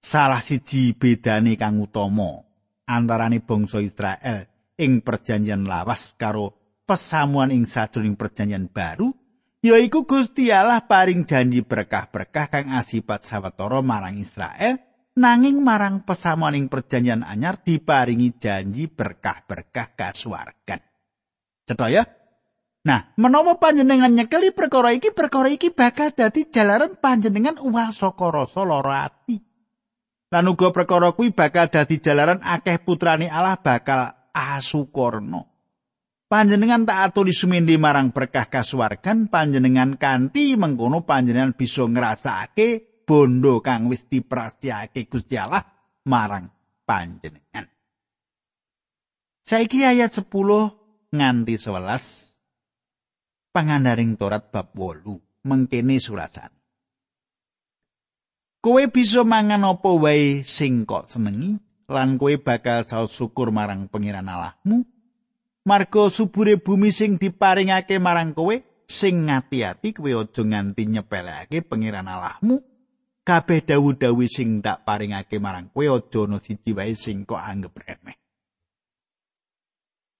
salah 0.03 0.43
siji 0.43 0.99
bedane 0.99 1.55
kang 1.55 1.79
utama 1.79 2.43
antarane 2.91 3.39
bangsa 3.39 3.79
Israel 3.79 4.58
ing 4.79 5.03
perjanjian 5.03 5.67
lawas 5.67 6.15
karo 6.15 6.55
pesamuan 6.87 7.51
ing 7.51 7.67
sadurung 7.67 8.15
perjanjian 8.15 8.71
baru 8.71 9.11
yaiku 9.59 10.07
Gusti 10.07 10.49
Allah 10.55 10.87
paring 10.87 11.27
janji 11.27 11.67
berkah-berkah 11.67 12.47
kang 12.47 12.71
asipat 12.71 13.27
sawetara 13.27 13.83
marang 13.83 14.15
Israel 14.15 14.79
nanging 15.19 15.59
marang 15.59 16.07
pesamuan 16.07 16.55
ing 16.55 16.71
perjanjian 16.71 17.27
anyar 17.27 17.59
diparingi 17.59 18.39
janji 18.39 18.87
berkah-berkah 18.87 19.99
kasuwargan. 19.99 20.79
Cetha 21.67 21.87
ya? 21.91 22.07
Nah, 22.87 23.11
menawa 23.19 23.59
panjenengan 23.59 24.15
nyekeli 24.15 24.55
perkara 24.55 24.95
iki, 24.95 25.11
perkara 25.11 25.51
iki 25.51 25.75
bakal 25.75 26.15
dadi 26.15 26.47
jalaran 26.47 26.95
panjenengan 26.95 27.59
uwal 27.59 27.91
saka 27.91 28.31
rasa 28.31 28.63
lara 28.63 29.11
ati. 29.11 29.43
Lan 30.31 30.47
uga 30.47 30.71
perkara 30.71 31.11
kuwi 31.11 31.35
bakal 31.35 31.67
dadi 31.67 31.99
jalaran 31.99 32.39
akeh 32.39 32.79
putrane 32.79 33.27
Allah 33.27 33.59
bakal 33.59 34.18
asukorno. 34.59 35.59
Panjenengan 36.29 36.85
tak 36.85 37.09
aturi 37.09 37.33
sumindi 37.33 37.73
marang 37.81 38.13
berkah 38.13 38.45
kasuwargan 38.45 39.33
panjenengan 39.33 39.97
kanthi 39.97 40.53
mengkono 40.53 41.01
panjenengan 41.01 41.57
bisa 41.57 41.89
ngrasakake 41.89 43.01
bondo 43.01 43.65
kang 43.65 43.89
wis 43.89 44.05
diprastiake 44.05 45.09
Gusti 45.09 45.41
Allah 45.41 45.65
marang 46.05 46.45
panjenengan. 46.85 47.65
Saiki 49.41 49.81
ayat 49.81 50.13
10 50.13 50.29
nganti 51.09 51.55
11 51.57 53.49
pangandaring 53.49 54.13
Torat 54.13 54.53
bab 54.53 54.69
8 54.77 55.49
mengkene 55.49 55.97
surasan. 55.97 56.53
Kowe 58.61 58.83
bisa 58.91 59.25
mangan 59.25 59.65
apa 59.65 59.89
wae 59.97 60.45
sing 60.45 60.85
kok 60.85 61.09
senengi 61.09 61.57
lan 61.89 62.21
kowe 62.21 62.31
bakal 62.37 62.85
saos 62.85 63.11
syukur 63.11 63.49
marang 63.49 63.89
pangeran 63.89 64.29
Allahmu. 64.29 64.85
Marga 65.65 66.07
subure 66.07 66.61
bumi 66.61 66.93
sing 66.93 67.17
diparingake 67.17 67.99
marang 67.99 68.31
kowe 68.37 68.55
sing 68.87 69.27
ngati-ati 69.27 69.97
kowe 69.97 70.09
aja 70.13 70.41
nganti 70.45 70.83
nyepelekake 70.87 71.65
pangeran 71.65 72.07
Allahmu. 72.07 72.61
Kabeh 73.25 73.61
dawuh-dawuh 73.61 74.29
sing 74.29 74.63
tak 74.63 74.87
paringake 74.87 75.41
marang 75.41 75.73
kowe 75.73 75.85
aja 75.85 76.19
ana 76.23 76.37
siji 76.39 76.71
wae 76.71 76.95
sing 76.95 77.27
kok 77.27 77.41
anggap 77.41 77.75
remeh. 77.75 78.15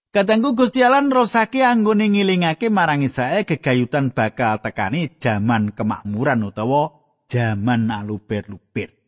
Katanggu 0.10 0.58
Gusti 0.58 0.82
Allah 0.82 1.06
nrosake 1.06 1.62
anggone 1.62 2.10
ngilingake 2.10 2.74
marang 2.74 3.06
Israel 3.06 3.46
gegayutan 3.46 4.10
bakal 4.10 4.58
tekani 4.58 5.14
jaman 5.22 5.70
kemakmuran 5.70 6.50
utawa 6.50 6.98
jaman 7.30 7.94
aluber-luber. 7.94 8.99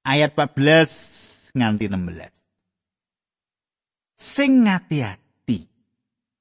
Ayat 0.00 0.32
14 0.32 1.52
nganti 1.52 1.92
16. 1.92 2.32
Sing 4.16 4.64
ngati-ati 4.64 5.60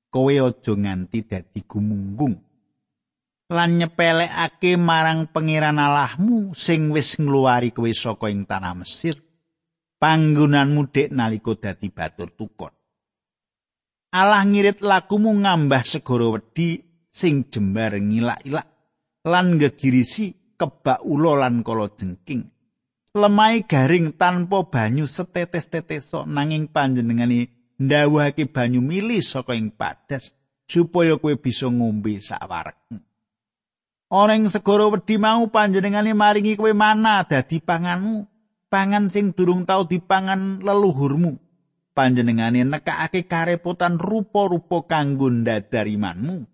kowe 0.08 0.32
aja 0.32 0.74
nganti 0.80 1.28
dadi 1.28 1.60
gumunggung. 1.68 2.40
Lan 3.52 3.72
nyepelekake 3.76 4.80
marang 4.80 5.28
pangeran 5.28 5.76
Allahmu 5.76 6.56
sing 6.56 6.88
wis 6.96 7.20
ngluwari 7.20 7.76
kowe 7.76 7.92
saka 7.92 8.32
ing 8.32 8.48
tanah 8.48 8.80
Mesir 8.80 9.20
panggonanmu 10.00 10.88
dek 10.88 11.12
nalika 11.12 11.52
dadi 11.60 11.92
batur 11.92 12.32
tukon. 12.32 12.72
Allah 14.16 14.48
ngirit 14.48 14.80
lakumu 14.80 15.36
ngambah 15.36 15.84
segara 15.84 16.32
wedi 16.32 16.80
sing 17.12 17.52
jembar 17.52 18.00
ngilak-ilak 18.00 18.68
lan 19.28 19.60
gegirisi 19.60 20.56
kebak 20.56 21.04
ula 21.04 21.44
lan 21.44 21.60
kala 21.60 21.92
jengking 21.92 22.48
lemai 23.16 23.66
garing 23.66 24.14
tanpa 24.14 24.68
banyu 24.70 25.10
setetes-tetes 25.10 26.14
nanging 26.30 26.70
panjenengane 26.70 27.50
ndawuhake 27.80 28.46
banyu 28.50 28.84
mili 28.84 29.24
saka 29.24 29.56
ing 29.56 29.74
padas 29.74 30.36
supaya 30.70 31.18
kowe 31.18 31.34
bisa 31.40 31.72
ngombe 31.72 32.22
sawarek. 32.22 32.78
Ana 34.10 34.34
ing 34.38 34.50
segara 34.50 34.90
wedi 34.90 35.18
mau 35.22 35.50
panjenengane 35.50 36.14
maringi 36.18 36.58
kowe 36.58 36.74
mana 36.74 37.26
dadi 37.26 37.62
panganmu, 37.62 38.26
pangan 38.70 39.10
sing 39.10 39.34
durung 39.34 39.66
tau 39.66 39.86
dipangan 39.86 40.62
leluhurmu. 40.62 41.50
panjenengane 42.00 42.64
nekakake 42.64 43.28
karepotan 43.28 44.00
rupa-rupa 44.00 44.88
kanggo 44.88 45.28
ndadarimanmu 45.28 46.48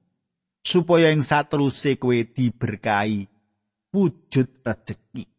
supaya 0.66 1.14
ing 1.14 1.22
sateruse 1.22 2.02
kowe 2.02 2.18
diberkahi 2.18 3.30
wujud 3.94 4.50
rejeki. 4.66 5.35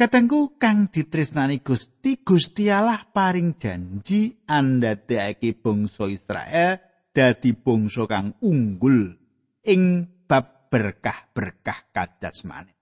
Katengku 0.00 0.56
kang 0.56 0.88
ditresnani 0.88 1.60
Gusti 1.60 2.24
Gusti 2.24 2.72
Allah 2.72 3.04
paring 3.04 3.60
janji 3.60 4.32
andadekake 4.48 5.52
bangsa 5.60 6.08
Israel 6.08 6.80
dadi 7.12 7.52
bangsa 7.52 8.08
kang 8.08 8.32
unggul 8.40 9.12
ing 9.60 10.08
bab 10.24 10.72
berkah-berkah 10.72 11.92
kajasmane. 11.92 12.72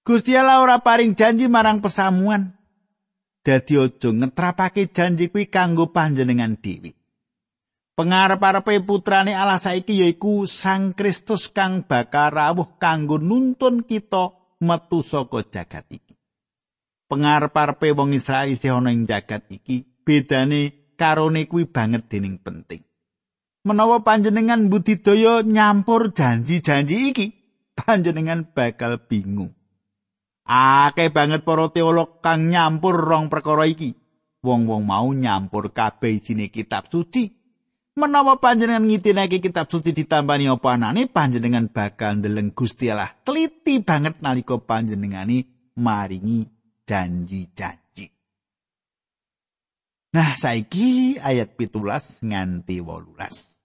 Gusti 0.00 0.32
Allah 0.32 0.64
ora 0.64 0.80
paring 0.80 1.12
janji 1.12 1.44
marang 1.44 1.84
pesamuan. 1.84 2.56
Dadi 3.44 3.76
aja 3.76 4.08
ngetrapake 4.08 4.88
janji 4.96 5.28
kuwi 5.28 5.52
kanggo 5.52 5.92
panjenengan 5.92 6.56
dhewe. 6.56 6.96
Pengarep-arepe 8.00 8.80
putrane 8.80 9.36
Allah 9.36 9.60
saiki 9.60 10.00
yaiku 10.00 10.48
Sang 10.48 10.96
Kristus 10.96 11.52
kang 11.52 11.84
bakal 11.84 12.32
rawuh 12.32 12.80
kanggo 12.80 13.20
nuntun 13.20 13.84
kita 13.84 14.37
metu 14.58 15.06
saka 15.06 15.46
jagat 15.46 15.86
iki. 15.90 16.14
Pengarep-arepe 17.08 17.96
wong 17.96 18.12
Israel 18.12 18.52
isih 18.52 18.76
ana 18.76 18.92
ing 18.92 19.08
jagat 19.08 19.48
iki, 19.48 19.86
bedane 20.04 20.92
karone 20.98 21.48
kuwi 21.48 21.64
banget 21.64 22.10
dening 22.12 22.36
penting. 22.42 22.84
Menawa 23.64 24.04
panjenengan 24.04 24.68
budidaya 24.68 25.40
nyampur 25.40 26.12
janji-janji 26.12 27.14
iki, 27.14 27.26
panjenengan 27.78 28.50
bakal 28.52 29.00
bingung. 29.08 29.56
Akeh 30.48 31.12
banget 31.12 31.44
para 31.44 31.68
teolog 31.72 32.24
kang 32.24 32.48
nyampur 32.48 32.96
rong 32.96 33.28
perkara 33.28 33.68
iki. 33.68 33.96
Wong-wong 34.38 34.86
mau 34.86 35.10
nyampur 35.12 35.74
kabeh 35.74 36.22
isine 36.22 36.48
kitab 36.48 36.88
suci, 36.88 37.37
menawa 37.98 38.38
panjenengan 38.38 38.86
ngitinake 38.86 39.42
kitab 39.42 39.66
suci 39.66 39.90
ditambani 39.90 40.46
apa 40.46 40.78
anane 40.78 41.10
panjenengan 41.10 41.66
bakal 41.66 42.22
ndeleng 42.22 42.54
Gusti 42.54 42.86
Allah 42.86 43.10
teliti 43.26 43.82
banget 43.82 44.22
nalika 44.22 44.56
panjenengani 44.62 45.42
maringi 45.74 46.46
janji-janji. 46.86 48.06
Nah, 50.14 50.32
saiki 50.40 51.20
ayat 51.20 51.58
pitulas 51.58 52.24
nganti 52.24 52.80
wolulas. 52.80 53.60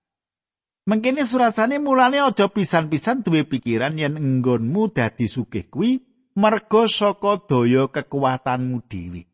Mengkini 0.83 1.23
surasane 1.23 1.79
mulane 1.79 2.19
aja 2.19 2.51
pisan-pisan 2.51 3.23
duwe 3.23 3.47
pikiran 3.47 3.95
yen 3.95 4.19
enggonmu 4.19 4.91
dadi 4.91 5.31
sugih 5.31 5.71
kuwi 5.71 6.03
merga 6.35 6.83
saka 6.91 7.39
daya 7.47 7.87
kekuatanmu 7.87 8.83
dhewe. 8.91 9.32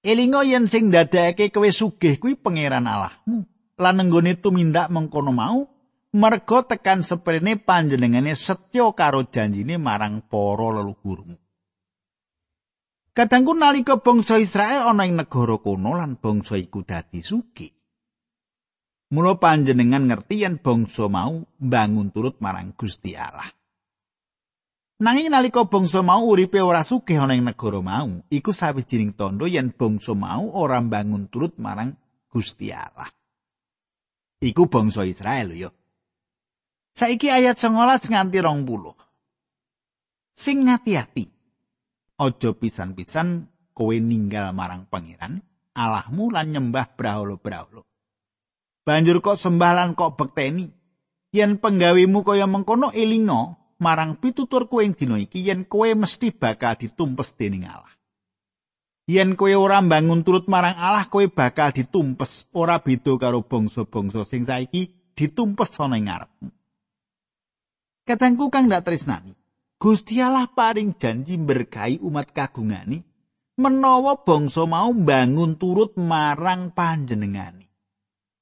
Elinga 0.00 0.40
yen 0.48 0.64
sing 0.64 0.88
ndadekake 0.88 1.52
kowe 1.52 1.68
sugih 1.68 2.16
kuwi 2.16 2.32
pangeran 2.40 2.88
Allahmu. 2.88 3.44
Lan 3.80 3.94
nenggone 3.96 4.36
tumindak 4.40 4.88
mengkono 4.88 5.32
mau, 5.32 5.68
merga 6.16 6.64
tekan 6.64 7.04
seprene 7.04 7.60
panjenengane 7.60 8.32
setya 8.32 8.92
karo 8.96 9.28
janjine 9.28 9.76
marang 9.76 10.24
para 10.24 10.68
leluhurmu. 10.80 11.36
Kadangku 13.12 13.52
nalika 13.52 14.00
bangsa 14.00 14.40
Israel 14.40 14.88
ana 14.88 15.04
ing 15.04 15.20
negara 15.20 15.60
kono 15.60 15.92
lan 15.92 16.16
bangsa 16.16 16.56
iku 16.56 16.80
dadi 16.80 17.20
sugih. 17.20 17.72
Mula 19.10 19.36
panjenengan 19.36 20.06
ngerti 20.06 20.46
yen 20.46 20.62
bangsa 20.62 21.10
mau 21.12 21.44
bangun 21.60 22.08
turut 22.14 22.40
marang 22.40 22.72
Gusti 22.72 23.18
Allah. 23.18 23.59
Nanging 25.00 25.32
nalika 25.32 25.64
bangsa 25.64 26.04
mau 26.04 26.28
uripe 26.28 26.60
ora 26.60 26.84
sugih 26.84 27.16
ana 27.16 27.32
ing 27.32 27.48
negara 27.48 27.80
mau, 27.80 28.20
iku 28.28 28.52
sawijining 28.52 29.16
tandha 29.16 29.48
yen 29.48 29.72
bangsa 29.72 30.12
mau 30.12 30.52
ora 30.52 30.76
mbangun 30.76 31.32
turut 31.32 31.56
marang 31.56 31.96
Gusti 32.28 32.68
Allah. 32.68 33.08
Iku 34.44 34.68
bangsa 34.68 35.08
Israel 35.08 35.56
yo. 35.56 35.72
Saiki 36.92 37.32
ayat 37.32 37.56
19 37.56 38.12
nganti 38.12 38.38
20. 38.44 40.36
Sing 40.36 40.68
ngati-ati. 40.68 41.24
Aja 42.20 42.50
pisan-pisan 42.52 43.48
kowe 43.72 43.96
ninggal 43.96 44.52
marang 44.52 44.84
pangeran 44.84 45.40
Allahmu 45.72 46.28
lan 46.28 46.52
nyembah 46.52 46.92
brahala-brahala. 46.92 47.80
Banjur 48.84 49.24
kok 49.24 49.40
sembah 49.40 49.72
lan 49.72 49.96
kok 49.96 50.20
bekteni. 50.20 50.68
Yen 51.32 51.56
penggawimu 51.56 52.20
kaya 52.26 52.44
mengkono 52.44 52.92
elinga, 52.92 53.59
marang 53.80 54.20
pitutur 54.20 54.68
kowe 54.68 54.84
ing 54.84 54.92
dina 54.92 55.16
iki 55.16 55.48
yen 55.48 55.64
kowe 55.64 55.88
mesti 55.96 56.30
bakal 56.30 56.76
ditumpes 56.76 57.32
dening 57.34 57.64
Allah. 57.66 57.90
Yen 59.10 59.34
kowe 59.34 59.50
ora 59.56 59.82
mbangun 59.82 60.22
turut 60.22 60.46
marang 60.46 60.76
Allah, 60.76 61.08
kowe 61.08 61.24
bakal 61.26 61.74
ditumpes 61.74 62.46
ora 62.54 62.78
beda 62.78 63.16
karo 63.16 63.42
bangsa-bangsa 63.42 64.22
sing 64.28 64.46
saiki 64.46 64.92
ditumpes 65.18 65.74
ana 65.80 65.98
ing 65.98 66.06
ngarepmu. 66.06 66.48
Katengku 68.06 68.52
kang 68.52 68.68
ndak 68.68 68.86
tresnani, 68.86 69.34
Gusti 69.80 70.20
Allah 70.20 70.46
paring 70.52 70.94
janji 71.00 71.40
berkahi 71.40 72.04
umat 72.04 72.36
kagungani 72.36 73.00
menawa 73.60 74.20
bangsa 74.24 74.64
mau 74.64 74.92
mbangun 74.92 75.56
turut 75.60 75.96
marang 75.96 76.72
panjenengani. 76.72 77.68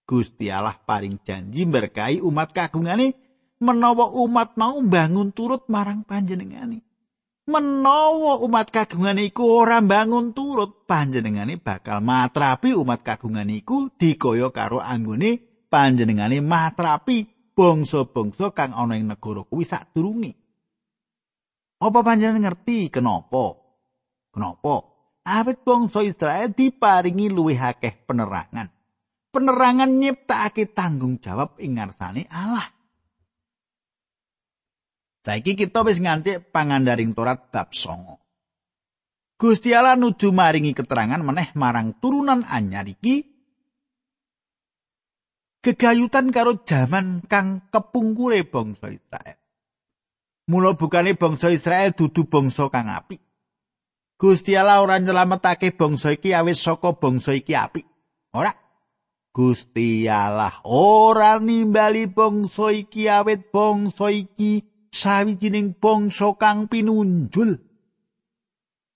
Gusti 0.08 0.48
Allah 0.48 0.78
paring 0.78 1.20
janji 1.20 1.68
berkahi 1.68 2.22
umat 2.24 2.54
kagungani 2.54 3.12
menawa 3.58 4.14
umat 4.22 4.54
mau 4.54 4.78
bangun 4.82 5.34
turut 5.34 5.66
marang 5.66 6.06
panjenengane. 6.06 6.82
Menawa 7.48 8.44
umat 8.44 8.68
kagungan 8.68 9.16
iku 9.24 9.64
ora 9.64 9.80
bangun 9.80 10.36
turut, 10.36 10.84
panjenengane 10.84 11.56
bakal 11.56 12.04
matrapi 12.04 12.76
umat 12.76 13.00
kagungan 13.00 13.48
iku 13.48 13.88
dikaya 13.96 14.52
karo 14.52 14.84
anggone 14.84 15.40
panjenengane 15.72 16.44
matrapi 16.44 17.24
bangsa-bangsa 17.56 18.52
kang 18.52 18.76
ana 18.76 19.00
ing 19.00 19.08
negara 19.08 19.48
kuwi 19.48 19.64
sadurunge. 19.64 20.36
Apa 21.80 22.04
panjenengan 22.04 22.52
ngerti 22.52 22.92
kenapa? 22.92 23.56
Kenapa? 24.28 24.74
Awit 25.24 25.64
bangsa 25.64 26.04
Israel 26.04 26.52
diparingi 26.52 27.32
luwih 27.32 27.58
akeh 27.58 27.96
penerangan. 28.04 28.68
Penerangan 29.28 29.88
nyiptakake 29.88 30.72
tanggung 30.72 31.16
jawab 31.20 31.56
ing 31.60 31.80
ngarsane 31.80 32.28
Allah. 32.28 32.77
Saiki 35.26 35.58
kita 35.58 35.82
wis 35.82 35.98
nganti 35.98 36.38
pangandaring 36.38 37.12
Torat 37.12 37.50
bab 37.50 37.74
9. 37.74 39.38
Gusti 39.38 39.70
Allah 39.70 39.94
nuju 39.94 40.34
maringi 40.34 40.74
keterangan 40.74 41.22
meneh 41.22 41.54
marang 41.54 41.94
turunan 42.02 42.42
anyar 42.42 42.90
iki 42.90 43.22
gegayutan 45.62 46.34
karo 46.34 46.66
jaman 46.66 47.22
kang 47.26 47.70
kepungkure 47.70 48.42
bangsa 48.46 48.90
Israel. 48.90 49.38
Mula 50.48 50.74
bukane 50.74 51.14
bangsa 51.14 51.54
Israel 51.54 51.94
dudu 51.94 52.26
bangsa 52.26 52.66
kang 52.72 52.90
apik. 52.90 53.22
Gusti 54.18 54.58
Allah 54.58 54.82
ora 54.82 54.98
nyelametake 54.98 55.70
bangsa 55.78 56.18
iki 56.18 56.34
awis 56.34 56.58
saka 56.58 56.98
bangsa 56.98 57.36
iki 57.38 57.54
apik. 57.54 57.86
Ora. 58.34 58.50
Gusti 59.28 60.10
Allah 60.10 60.56
ora 60.66 61.38
nimbali 61.38 62.10
bangsa 62.10 62.74
iki 62.74 63.06
awit 63.06 63.54
bangsa 63.54 64.10
iki 64.10 64.66
sawijining 64.90 65.76
bangsa 65.76 66.34
kang 66.36 66.66
pinunjul. 66.66 67.60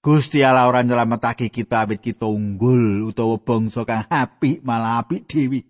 Gusti 0.02 0.42
Allah 0.42 0.66
ora 0.66 0.83
nyelametake 0.83 1.46
kita 1.46 1.87
awit 1.87 2.02
kita 2.02 2.26
unggul 2.26 3.07
utawa 3.07 3.38
bangsa 3.38 3.87
kang 3.87 4.02
apik 4.11 4.66
malah 4.66 4.98
apik 4.98 5.31
dhewe. 5.31 5.62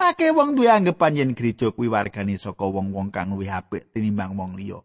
Akeh 0.00 0.32
wong 0.32 0.56
duwe 0.56 0.72
anggapan 0.72 1.16
yen 1.16 1.30
gereja 1.36 1.70
kuwi 1.70 1.92
wargane 1.92 2.40
saka 2.40 2.64
wong-wong 2.66 3.12
kang 3.12 3.36
luwih 3.36 3.52
apik 3.52 3.92
tinimbang 3.92 4.34
wong 4.34 4.56
liya. 4.56 4.80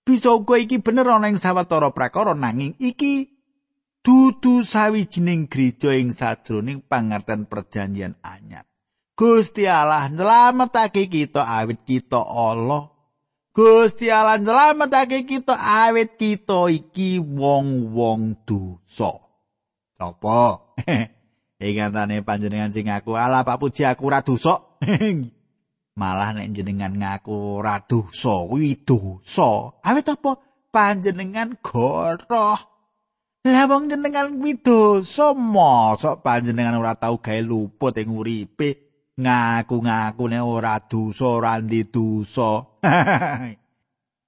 Bisa 0.00 0.32
uga 0.32 0.56
iki 0.56 0.80
bener 0.80 1.06
ana 1.06 1.28
ing 1.28 1.36
sawetara 1.36 1.92
prakara 1.92 2.32
nanging 2.32 2.74
iki 2.80 3.30
dudu 4.00 4.64
sawijining 4.64 5.46
gereja 5.46 5.92
ing 5.92 6.16
sajroning 6.16 6.80
pangerten 6.80 7.44
perjanjian 7.44 8.16
anyar. 8.24 8.64
Gusti 9.12 9.68
Allah 9.68 10.08
nyelametake 10.08 11.04
kita 11.12 11.44
awit 11.44 11.84
kita 11.84 12.16
Allah 12.16 12.88
Gusti 13.50 14.06
Allah 14.14 14.38
nyelametake 14.38 15.26
kita 15.26 15.58
awit 15.58 16.14
kita 16.14 16.70
iki 16.70 17.18
wong-wong 17.18 18.46
dosa. 18.46 19.26
Sapa? 19.98 20.70
Ingantane 21.60 22.22
panjenengan 22.22 22.70
sing 22.70 22.86
ngaku 22.86 23.18
Allah 23.18 23.42
Pak 23.42 23.58
Puji 23.58 23.82
aku 23.82 24.06
ora 24.06 24.22
dosa. 24.22 24.78
Malah 26.00 26.30
nek 26.32 26.54
jenengan 26.54 26.94
ngaku 26.94 27.58
ora 27.58 27.82
dosa 27.82 28.46
kuwi 28.46 28.86
dosa. 28.86 29.82
Awit 29.82 30.06
apa? 30.14 30.38
Panjenengan 30.70 31.58
goroh. 31.58 32.60
Lah 33.40 33.64
wong 33.66 33.90
jenengan 33.90 34.30
kuwi 34.30 34.62
dosa 34.62 35.34
mosok 35.34 36.22
panjenengan 36.22 36.78
ora 36.78 36.94
tau 36.94 37.18
gawe 37.18 37.42
luput 37.42 37.98
ing 37.98 38.14
uripe. 38.14 38.89
Ngaku-ngaku 39.20 40.24
nek 40.32 40.44
ora 40.44 40.80
dosa 40.80 41.26
ora 41.28 41.60
dosa. 41.60 42.50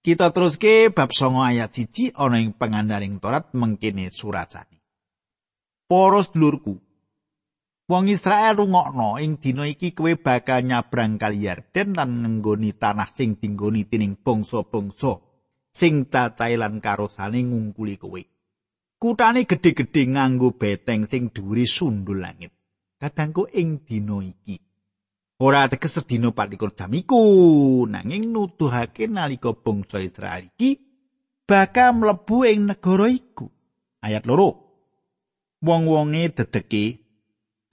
Kita 0.03 0.35
teruske 0.35 0.91
bab 0.91 1.15
9 1.15 1.47
ayat 1.47 1.71
1 1.79 2.19
ana 2.19 2.43
ing 2.43 2.59
pangandaring 2.59 3.23
Torat 3.23 3.55
mengkene 3.55 4.11
surasane. 4.11 4.83
Para 5.87 6.19
sedulurku, 6.27 6.75
wong 7.87 8.11
Israel 8.11 8.59
rungokno 8.59 9.23
ing 9.23 9.39
dina 9.39 9.63
iki 9.63 9.95
kowe 9.95 10.11
bakal 10.19 10.67
nyabrang 10.67 11.23
kali 11.23 11.47
Yarden 11.47 11.95
lan 11.95 12.19
ngenggoni 12.19 12.75
tanah 12.75 13.15
sing 13.15 13.39
dinggoni 13.39 13.87
tining 13.87 14.19
bangsa-bangsa 14.19 15.23
sing 15.71 16.11
cacahe 16.11 16.59
lan 16.59 16.83
karosane 16.83 17.39
ngungkuli 17.39 17.95
kowe. 17.95 18.23
Kutane 18.99 19.47
gedhe-gedhe 19.47 20.19
nganggo 20.19 20.59
beteng 20.59 21.07
sing 21.07 21.31
dhuwure 21.31 21.63
sundul 21.63 22.27
langit. 22.27 22.51
Kadangku 22.99 23.47
ing 23.55 23.87
dina 23.87 24.19
iki 24.19 24.72
Ora 25.43 25.67
ateges 25.67 25.99
sedina 25.99 26.31
patikur 26.31 26.71
jam 26.79 26.95
iku, 26.95 27.19
nanging 27.91 28.31
nuduhake 28.31 29.11
nalika 29.11 29.51
bangsa 29.51 29.99
Israel 29.99 30.47
iki 30.55 30.79
bakal 31.51 31.99
mlebu 31.99 32.47
ing 32.47 32.71
negara 32.71 33.11
iku. 33.11 33.51
Ayat 34.07 34.23
loro. 34.23 34.63
Wong-wonge 35.67 36.31
dedeke 36.31 37.03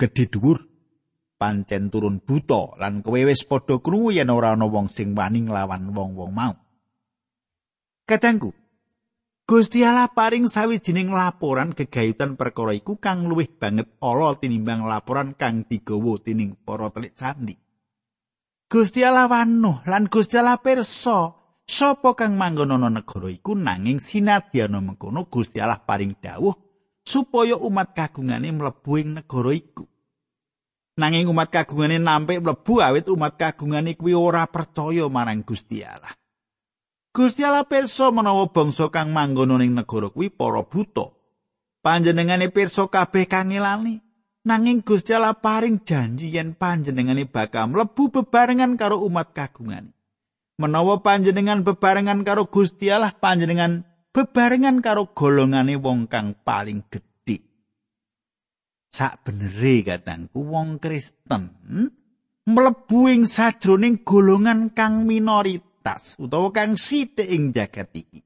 gedhe 0.01 0.23
dhuwur 0.33 0.65
pancen 1.37 1.93
turun 1.93 2.25
buta 2.25 2.73
lan 2.81 3.05
kowe 3.05 3.21
wis 3.21 3.45
padha 3.45 3.77
krungu 3.77 4.17
yen 4.17 4.33
ora 4.33 4.57
ana 4.57 4.65
wong 4.65 4.89
sing 4.89 5.13
wani 5.13 5.45
nglawan 5.45 5.93
wong-wong 5.93 6.33
mau. 6.33 6.57
Katangku, 8.09 8.49
Gusti 9.49 9.81
Allah 9.81 10.13
paring 10.13 10.45
sawijining 10.45 11.09
laporan 11.09 11.73
gegayutan 11.73 12.37
perkara 12.37 12.69
iku 12.69 13.01
kang 13.01 13.25
luwih 13.25 13.49
banget 13.49 13.89
ala 13.97 14.37
tinimbang 14.37 14.85
laporan 14.85 15.33
kang 15.33 15.65
digawa 15.65 16.21
tining 16.21 16.53
para 16.53 16.93
telik 16.93 17.17
candi. 17.17 17.57
Gusti 18.69 19.01
Allah 19.01 19.25
wanuh 19.25 19.81
lan 19.89 20.05
Gusti 20.05 20.37
Allah 20.37 20.61
pirsa 20.61 21.33
sapa 21.65 22.13
kang 22.13 22.37
manggon 22.37 22.77
ana 22.77 22.93
negara 22.93 23.25
iku 23.25 23.57
nanging 23.57 23.97
sinadyana 23.97 24.85
mengkono 24.85 25.25
Gusti 25.25 25.57
Allah 25.57 25.81
paring 25.81 26.13
dawuh 26.21 26.53
supaya 27.01 27.57
umat 27.57 27.97
kagungane 27.97 28.53
mlebu 28.53 29.01
ing 29.01 29.17
negara 29.17 29.49
iku. 29.49 29.81
Nanging 31.01 31.25
umat 31.25 31.49
kagungane 31.49 31.97
nampik 31.97 32.37
mlebu 32.37 32.85
awit 32.85 33.09
umat 33.09 33.33
kagungane 33.33 33.97
kuwi 33.97 34.13
ora 34.13 34.45
percaya 34.45 35.09
marang 35.09 35.41
Gusti 35.41 35.81
Allah. 35.81 36.18
Gusti 37.09 37.41
Allah 37.41 37.65
pirsa 37.65 38.13
menawa 38.13 38.53
bangsa 38.53 38.93
kang 38.93 39.09
manggon 39.09 39.57
ning 39.57 39.73
negara 39.73 40.13
kuwi 40.13 40.29
para 40.29 40.61
buta. 40.61 41.09
Panjenengane 41.81 42.53
pirsa 42.53 42.85
kabeh 42.85 43.25
kang. 43.25 43.49
Nanging 44.45 44.85
Gusti 44.85 45.11
Allah 45.11 45.35
paring 45.35 45.83
janji 45.83 46.31
yen 46.31 46.55
panjenengane 46.55 47.27
bakal 47.27 47.69
mlebu 47.73 48.13
bebarengan 48.13 48.77
karo 48.77 49.01
umat 49.03 49.35
kagungane. 49.35 49.91
Menawa 50.59 50.99
panjenengan 51.03 51.63
bebarengan 51.63 52.23
karo 52.27 52.51
Gusti 52.51 52.91
Allah, 52.91 53.15
panjenengan 53.15 53.87
bebarengan 54.11 54.83
karo 54.83 55.11
golongane 55.15 55.79
wong 55.79 56.11
kang 56.11 56.35
paling 56.35 56.83
gedhe. 56.91 57.39
Sak 58.91 59.23
benere 59.23 59.85
katangku 59.85 60.43
wong 60.43 60.83
Kristen 60.83 61.55
mlebu 62.49 62.99
ing 63.13 63.29
sajroning 63.29 64.01
golongan 64.01 64.73
kang 64.73 65.05
minoritas 65.05 65.68
tas 65.79 66.19
utawa 66.19 66.51
kang 66.51 66.75
sithik 66.75 67.27
ing 67.27 67.55
jagat 67.55 67.89
iki. 67.95 68.19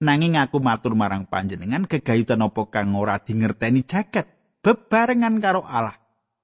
Nanging 0.00 0.40
aku 0.40 0.64
matur 0.64 0.96
marang 0.96 1.28
panjenengan 1.28 1.84
gegayutan 1.84 2.40
apa 2.40 2.62
kang 2.72 2.96
ora 2.96 3.20
dingerteni 3.20 3.84
jagat 3.84 4.26
bebarengan 4.64 5.36
karo 5.40 5.60
Allah. 5.64 5.96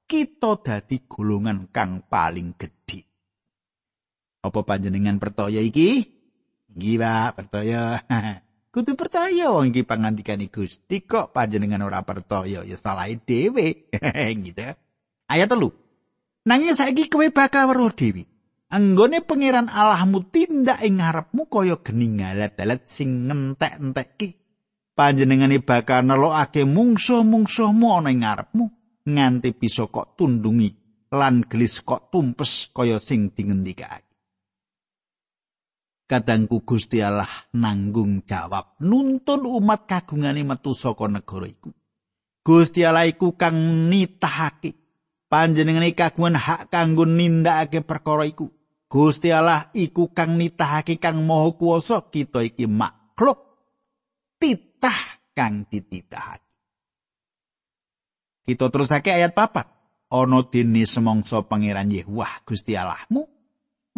Kita 0.06 0.60
dadi 0.62 1.02
golongan 1.08 1.72
kang 1.74 2.04
paling 2.06 2.54
gedhe. 2.54 3.02
Apa 4.44 4.62
panjenengan 4.62 5.18
percaya 5.18 5.58
iki? 5.58 6.04
Nggih, 6.76 6.96
Pak, 7.00 7.28
percaya. 7.34 7.98
Kudu 8.76 8.92
percaya 8.92 9.48
wong 9.48 9.72
iki 9.72 9.88
pangandikane 9.88 10.52
Gusti 10.52 11.00
kok 11.08 11.32
panjenengan 11.32 11.80
ora 11.80 12.04
percaya 12.04 12.60
ya 12.60 12.76
salah 12.76 13.08
dhewe. 13.08 13.88
gitu. 14.46 14.68
Ayat 15.26 15.48
telu. 15.48 15.72
Nanging 16.44 16.76
saiki 16.76 17.08
kowe 17.08 17.24
bakal 17.32 17.72
weruh 17.72 17.90
dhewe. 17.90 18.28
Anggone 18.72 19.22
pangeran 19.22 19.70
Allahmu 19.70 20.26
tindak 20.30 20.82
ing 20.82 20.98
ngarepmu 20.98 21.46
kaya 21.46 21.78
geni 21.82 22.18
ngalat-alat 22.18 22.82
sing 22.90 23.30
ngentek-entekke 23.30 24.28
panjenengane 24.98 25.62
bakal 25.62 26.02
nelokake 26.02 26.66
mungsuh-mungsuhmu 26.66 27.86
ana 27.94 28.10
ing 28.10 28.26
ngarepmu 28.26 28.64
nganti 29.06 29.54
bisa 29.54 29.86
kok 29.86 30.18
tundungi 30.18 30.70
lan 31.14 31.46
gelis 31.46 31.86
kok 31.86 32.10
tumpes 32.10 32.74
kaya 32.74 32.98
sing 32.98 33.30
dingendikake 33.30 34.06
Kadangku 36.06 36.62
Gusti 36.62 37.02
Allah 37.02 37.50
nanggung 37.50 38.22
jawab 38.22 38.78
nuntun 38.78 39.42
umat 39.42 39.90
kagungane 39.90 40.46
metu 40.46 40.70
saka 40.70 41.10
negara 41.10 41.50
iku. 41.50 41.74
Gusti 42.46 42.86
Allah 42.86 43.10
iku 43.10 43.34
kang 43.34 43.90
nitahake 43.90 44.85
panjenengane 45.26 45.92
kagungan 45.92 46.38
hak 46.38 46.70
kanggo 46.70 47.06
nindakake 47.06 47.82
perkara 47.82 48.26
iku. 48.26 48.50
Gusti 48.86 49.34
Allah 49.34 49.66
iku 49.74 50.14
kang 50.14 50.38
nitahake 50.38 51.02
kang 51.02 51.26
maha 51.26 51.58
kuwasa 51.58 52.06
kita 52.06 52.46
iki 52.46 52.70
makhluk 52.70 53.42
titah 54.38 55.26
kang 55.34 55.66
dititahake. 55.66 56.46
Kita 58.46 58.70
terusake 58.70 59.10
ayat 59.10 59.34
papat. 59.34 59.66
Ana 60.06 60.46
dene 60.46 60.86
semangsa 60.86 61.42
pangeran 61.42 61.90
Yehuwah 61.90 62.46
Gusti 62.46 62.78
Allahmu 62.78 63.26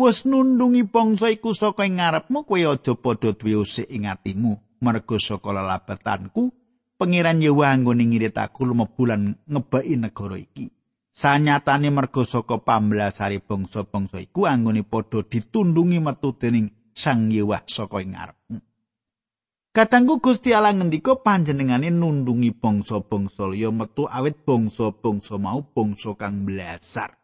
wis 0.01 0.25
nundungi 0.25 0.89
bangsa 0.89 1.29
iku 1.29 1.53
saka 1.53 1.85
ing 1.85 2.01
ngarepmu 2.01 2.49
kowe 2.49 2.57
aja 2.57 2.97
padha 2.97 3.37
duwe 3.37 3.61
usik 3.61 3.85
ing 3.93 4.09
atimu 4.09 4.57
mergo 4.81 5.21
saka 5.21 5.53
lelabetanku 5.53 6.49
pangeran 6.97 7.45
Yehuwah 7.45 7.77
nggone 7.77 8.09
ngirit 8.09 8.41
aku 8.41 8.65
lumebulan 8.65 9.37
ngebaki 9.45 10.01
negara 10.01 10.41
iki. 10.41 10.78
Sanyatane 11.19 11.91
merga 11.91 12.23
saka 12.23 12.63
pambelasari 12.63 13.43
bangsa-bangsa 13.43 14.23
iku 14.23 14.47
anggone 14.47 14.87
padha 14.87 15.27
ditundungi 15.27 15.99
metu 15.99 16.39
dening 16.39 16.71
Sang 16.95 17.27
Yewah 17.27 17.67
saka 17.67 17.99
ing 18.07 18.15
ngarepmu. 18.15 18.63
Katanggu 19.75 20.23
Gusti 20.23 20.55
Allah 20.55 20.79
ngendika 20.79 21.19
panjenengane 21.19 21.91
nundungi 21.91 22.55
bangsa-bangsa 22.55 23.51
liya 23.51 23.75
metu 23.75 24.07
awit 24.07 24.47
bangsa-bangsa 24.47 25.43
mau 25.43 25.59
bangsa 25.67 26.15
kang 26.15 26.47
blasar. 26.47 27.19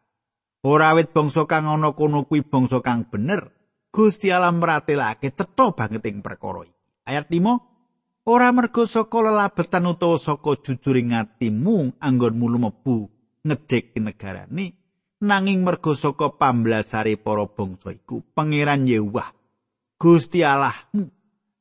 Ora 0.67 0.91
awit 0.91 1.15
bangsa 1.15 1.47
kang 1.47 1.71
ana 1.71 1.95
kono 1.95 2.27
kuwi 2.27 2.43
bangsa 2.43 2.83
kang 2.83 3.07
bener. 3.07 3.55
Gusti 3.95 4.35
Allah 4.35 4.51
meratelake 4.51 5.31
cetha 5.31 5.71
banget 5.71 6.03
ing 6.11 6.19
perkara 6.19 6.67
iki. 6.67 6.75
Ayat 7.07 7.31
5 7.31 8.27
Ora 8.27 8.51
merga 8.51 8.91
saka 8.91 9.23
lelabetan 9.23 9.87
utawa 9.87 10.19
saka 10.19 10.59
jujuring 10.59 11.15
atimu 11.15 11.95
anggonmu 12.03 12.51
lumebu 12.51 13.14
ngejek 13.45 14.01
negarane 14.01 14.73
nanging 15.21 15.61
merga 15.63 15.93
saka 15.93 16.33
pamblasare 16.35 17.21
para 17.21 17.45
bangsa 17.45 17.93
iku 17.93 18.25
pangeran 18.33 18.89
Yewah 18.89 19.31
Gusti 20.01 20.41
Allahmu 20.41 21.09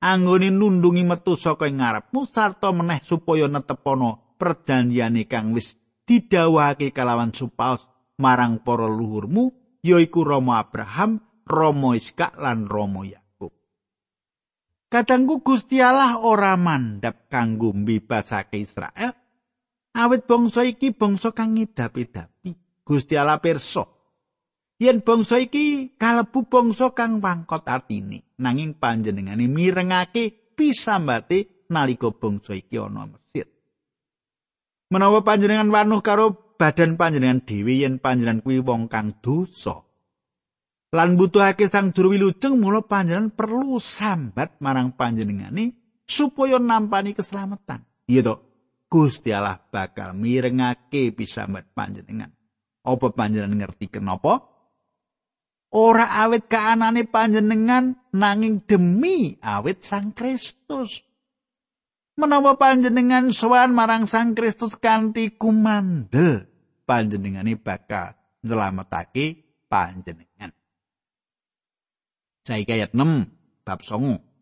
anggone 0.03 0.51
nundungi 0.51 1.03
metu 1.03 1.35
saka 1.35 1.67
ngarepmu 1.67 2.23
sarta 2.27 2.71
meneh 2.71 2.99
supaya 3.03 3.47
netepono 3.51 4.35
perjanjiane 4.39 5.27
kang 5.27 5.55
wis 5.55 5.79
didhawuhake 6.03 6.91
kalawan 6.91 7.31
supaos 7.31 7.87
marang 8.19 8.59
para 8.63 8.87
luhurmu 8.87 9.51
yaiku 9.83 10.23
Romo 10.23 10.55
Abraham, 10.55 11.19
Romo 11.43 11.91
Iskak 11.95 12.39
lan 12.39 12.67
Romo 12.71 13.03
Yakub. 13.03 13.51
Kadangku 14.87 15.43
Gusti 15.43 15.83
Allah 15.83 16.19
ora 16.19 16.55
mandap 16.55 17.27
kanggo 17.27 17.75
mbebasake 17.75 18.59
Israel 18.59 19.22
Awit 20.03 20.27
bangsa 20.27 20.67
iki 20.67 20.91
bangsa 20.91 21.31
kang 21.31 21.55
ngidapi-dapi. 21.55 22.51
Gusti 22.83 23.15
Allah 23.15 23.39
pirsa. 23.39 23.87
Yen 24.83 24.99
bangsa 24.99 25.39
iki 25.39 25.95
kalebu 25.95 26.43
bangsa 26.51 26.91
kang 26.91 27.23
pangkot 27.23 27.63
artine, 27.63 28.35
nanging 28.35 28.75
panjenengane 28.75 29.47
mirengake 29.47 30.51
pisambate 30.59 31.63
nalika 31.71 32.11
bangsa 32.11 32.59
iki 32.59 32.75
ana 32.75 33.07
Mesir. 33.07 33.47
Menawa 34.91 35.23
panjenengan 35.23 35.71
wanuh 35.71 36.03
karo 36.03 36.57
badan 36.59 36.99
panjenengan 36.99 37.39
dhewe 37.47 37.79
yen 37.79 38.03
panjenengan 38.03 38.43
kuwi 38.43 38.59
wong 38.59 38.91
kang 38.91 39.15
dosa. 39.23 39.87
Lan 40.91 41.15
butuhake 41.15 41.71
sang 41.71 41.95
juru 41.95 42.19
wilujeng 42.19 42.59
mula 42.59 42.83
panjenengan 42.83 43.31
perlu 43.31 43.79
sambat 43.79 44.59
marang 44.59 44.99
panjenengane 44.99 45.73
supaya 46.03 46.59
nampani 46.59 47.15
keselamatan. 47.15 47.87
Iya 48.05 48.35
toh? 48.35 48.52
Gusti 48.93 49.33
Allah 49.33 49.57
bakal 49.57 50.13
mirengake 50.13 51.09
pisamet 51.17 51.73
panjenengan. 51.73 52.29
Apa 52.85 53.09
panjenengan 53.09 53.65
ngerti 53.65 53.89
kenapa? 53.89 54.45
Ora 55.73 56.21
awet 56.21 56.45
kaanane 56.45 57.09
panjenengan 57.09 57.97
nanging 58.13 58.61
demi 58.69 59.41
awet 59.41 59.81
Sang 59.81 60.13
Kristus. 60.13 61.01
Menawa 62.13 62.53
panjenengan 62.61 63.33
sowan 63.33 63.73
marang 63.73 64.05
Sang 64.05 64.37
Kristus 64.37 64.77
kanthi 64.77 65.33
kumandel, 65.33 66.45
panjenengane 66.85 67.57
bakal 67.57 68.13
nyelametake 68.45 69.41
panjenengan. 69.65 70.53
Saiki 72.45 72.77
ayat 72.77 72.93
6. 72.93 73.65
bab 73.65 73.81
9 73.81 74.32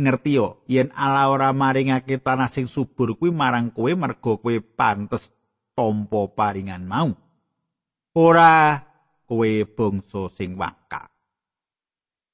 ngertiyo 0.00 0.64
yen 0.66 0.88
Allah 0.96 1.28
ora 1.28 1.48
maringake 1.52 2.18
tanah 2.18 2.48
sing 2.48 2.66
subur 2.66 3.14
kuwi 3.20 3.30
marang 3.30 3.70
kowe 3.70 3.92
merga 3.92 4.40
kowe 4.40 4.56
pantes 4.60 5.30
tampa 5.76 6.26
paringan 6.32 6.88
mau. 6.88 7.12
Ora 8.16 8.80
kowe 9.28 9.50
bangsa 9.70 10.26
sing 10.34 10.58
waka 10.58 11.10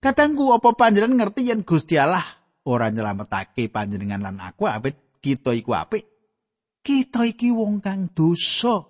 Katangku 0.06 0.54
apa 0.54 0.70
panjenengan 0.78 1.18
ngerti 1.18 1.50
yen 1.50 1.66
Gusti 1.66 1.98
Allah 1.98 2.22
ora 2.68 2.92
nyelametake 2.94 3.66
panjenengan 3.72 4.22
lan 4.22 4.38
aku 4.38 4.70
awit 4.70 5.18
kita 5.18 5.50
iku 5.50 5.74
apik? 5.74 6.06
Kita 6.78 7.26
iki 7.26 7.50
wong 7.50 7.82
kang 7.82 8.06
dosa. 8.14 8.86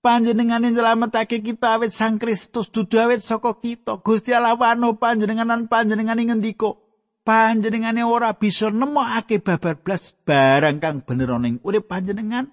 Panjenengane 0.00 0.72
nyelametake 0.72 1.44
kita 1.44 1.76
awit 1.76 1.92
Sang 1.92 2.16
Kristus 2.16 2.72
dudu 2.72 2.96
awit 2.96 3.20
saka 3.20 3.60
kita. 3.60 4.00
Gusti 4.00 4.32
Allah 4.32 4.56
wano 4.56 4.96
panjenengan 4.96 5.44
lan 5.44 5.68
panjenengane 5.68 6.24
ngendika 6.24 6.80
panjenengane 7.22 8.02
ora 8.02 8.34
bisa 8.34 8.70
nemokake 8.70 9.38
babar 9.38 9.78
blas 9.78 10.14
barang 10.26 10.78
kang 10.82 11.06
bener 11.06 11.30
ning 11.38 11.62
urip 11.62 11.86
panjenengan 11.86 12.50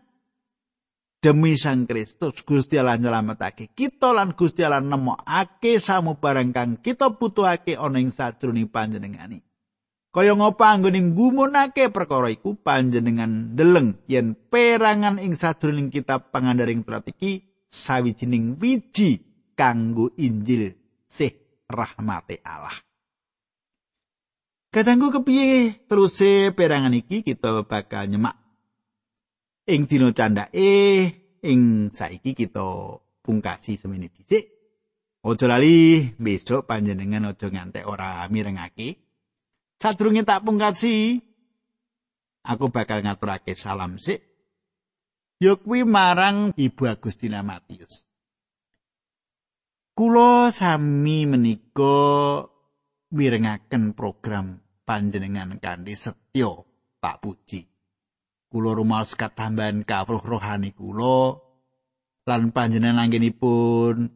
demi 1.20 1.60
Sang 1.60 1.84
Kristus 1.84 2.46
Gusti 2.46 2.80
Allah 2.80 3.02
nyelametake 3.02 3.74
kita 3.74 4.14
lan 4.14 4.38
Gusti 4.38 4.62
Allah 4.64 4.82
nemokake 4.82 5.82
samu 5.82 6.18
barang 6.22 6.50
kang 6.54 6.70
kita 6.80 7.12
butuhake 7.12 7.76
ana 7.76 7.98
ing 7.98 8.14
sajroning 8.14 8.70
panjenengane 8.70 9.44
Kaya 10.10 10.34
ngapa 10.34 10.74
anggoning 10.74 11.14
gumunake 11.14 11.94
perkara 11.94 12.34
iku 12.34 12.58
panjenengan 12.58 13.54
deleng 13.54 14.02
yen 14.10 14.34
perangan 14.34 15.22
ing 15.22 15.38
sadroning 15.38 15.94
kitab 15.94 16.34
pangandaring 16.34 16.82
turat 16.82 17.06
iki 17.06 17.46
sawijining 17.70 18.58
wiji 18.58 19.22
kanggo 19.54 20.10
Injil 20.18 20.74
sih 21.06 21.30
rahmate 21.70 22.42
Allah. 22.42 22.89
Kadangku 24.70 25.10
kepiye 25.10 25.82
teruse 25.90 26.54
perangan 26.54 26.94
iki 26.94 27.26
kita 27.26 27.66
bakal 27.66 28.06
nyemak 28.06 28.38
ing 29.66 29.90
dina 29.90 30.14
candake 30.14 31.10
ing 31.42 31.90
saiki 31.90 32.38
kita 32.38 33.02
pungkasi 33.26 33.82
semene 33.82 34.14
dhisik. 34.14 34.46
Ojo 35.26 35.46
lali 35.50 36.06
besok 36.22 36.70
panjenengan 36.70 37.34
ojo 37.34 37.50
ngantek 37.50 37.90
ora 37.90 38.30
mirengake. 38.30 39.02
Sadurunge 39.80 40.22
tak 40.28 40.44
pungkasi, 40.46 41.18
aku 42.46 42.70
bakal 42.70 43.02
ngaturake 43.02 43.58
salam 43.58 43.98
sik. 43.98 44.22
Ya 45.40 45.56
kuwi 45.56 45.88
marang 45.88 46.52
Ibu 46.54 46.84
Agustina 46.86 47.42
Matius. 47.42 48.04
Kulo 49.96 50.52
sami 50.52 51.24
menika 51.26 52.44
mirengaken 53.10 53.98
program 53.98 54.62
panjenengan 54.86 55.58
kanthi 55.58 55.98
setya 55.98 56.62
Pak 57.02 57.16
Puji. 57.22 57.62
Kulo 58.50 58.74
rumaos 58.74 59.14
katambahan 59.14 59.86
kawruh 59.86 60.22
rohani 60.22 60.74
kulo 60.74 61.46
lan 62.26 62.54
panjenengan 62.54 63.06
anggenipun 63.06 64.10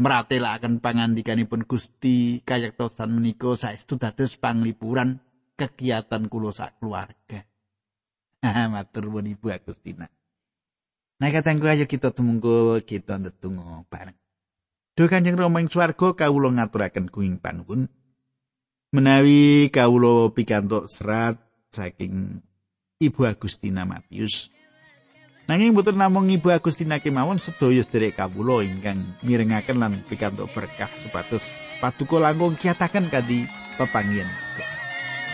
meratelaken 0.00 0.80
pangandikanipun 0.80 1.68
Gusti 1.68 2.40
kayektosan 2.40 3.12
menika 3.12 3.52
saestu 3.56 4.00
dados 4.00 4.40
panglipuran 4.40 5.20
kegiatan 5.56 6.28
kula 6.28 6.52
sak 6.52 6.80
keluarga. 6.80 7.44
Matur 8.72 9.12
nuwun 9.12 9.28
Ibu 9.28 9.52
Agustina. 9.52 10.08
Nah 11.20 11.28
katangku 11.28 11.68
ayo 11.68 11.84
kita 11.84 12.16
tumungku 12.16 12.80
kita 12.88 13.20
ndedonga 13.20 13.84
bareng. 13.92 14.16
Duh 14.96 15.08
Kanjeng 15.08 15.36
Rama 15.36 15.60
ing 15.60 15.68
swarga 15.68 16.16
kawula 16.16 16.48
ngaturaken 16.56 17.12
kuing 17.12 17.36
panuwun. 17.36 17.88
Menawi 18.90 19.70
kawula 19.70 20.34
pikantuk 20.34 20.90
serat 20.90 21.38
saking 21.70 22.42
Ibu 22.98 23.22
Agustina 23.22 23.86
Matius. 23.86 24.50
Nanging 25.46 25.70
mboten 25.70 25.94
namung 25.94 26.26
Ibu 26.26 26.50
Agustina 26.50 26.98
kemawon 26.98 27.38
sedaya 27.38 27.86
sedherek 27.86 28.18
kawula 28.18 28.66
ingkang 28.66 28.98
mirengaken 29.22 29.78
lan 29.78 29.94
pikantuk 30.10 30.50
berkah 30.50 30.90
supados 30.98 31.54
paduka 31.78 32.18
langkung 32.18 32.58
kiyataken 32.58 33.06
kanthi 33.06 33.46
pepanggihan. 33.78 34.26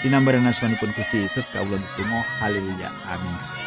Dinambaran 0.04 0.44
asmanipun 0.44 0.92
Gusti 0.92 1.24
Yesus 1.24 1.48
kawula 1.48 1.80
ndedonga 1.80 2.28
haleluya 2.44 2.92
amin. 3.08 3.65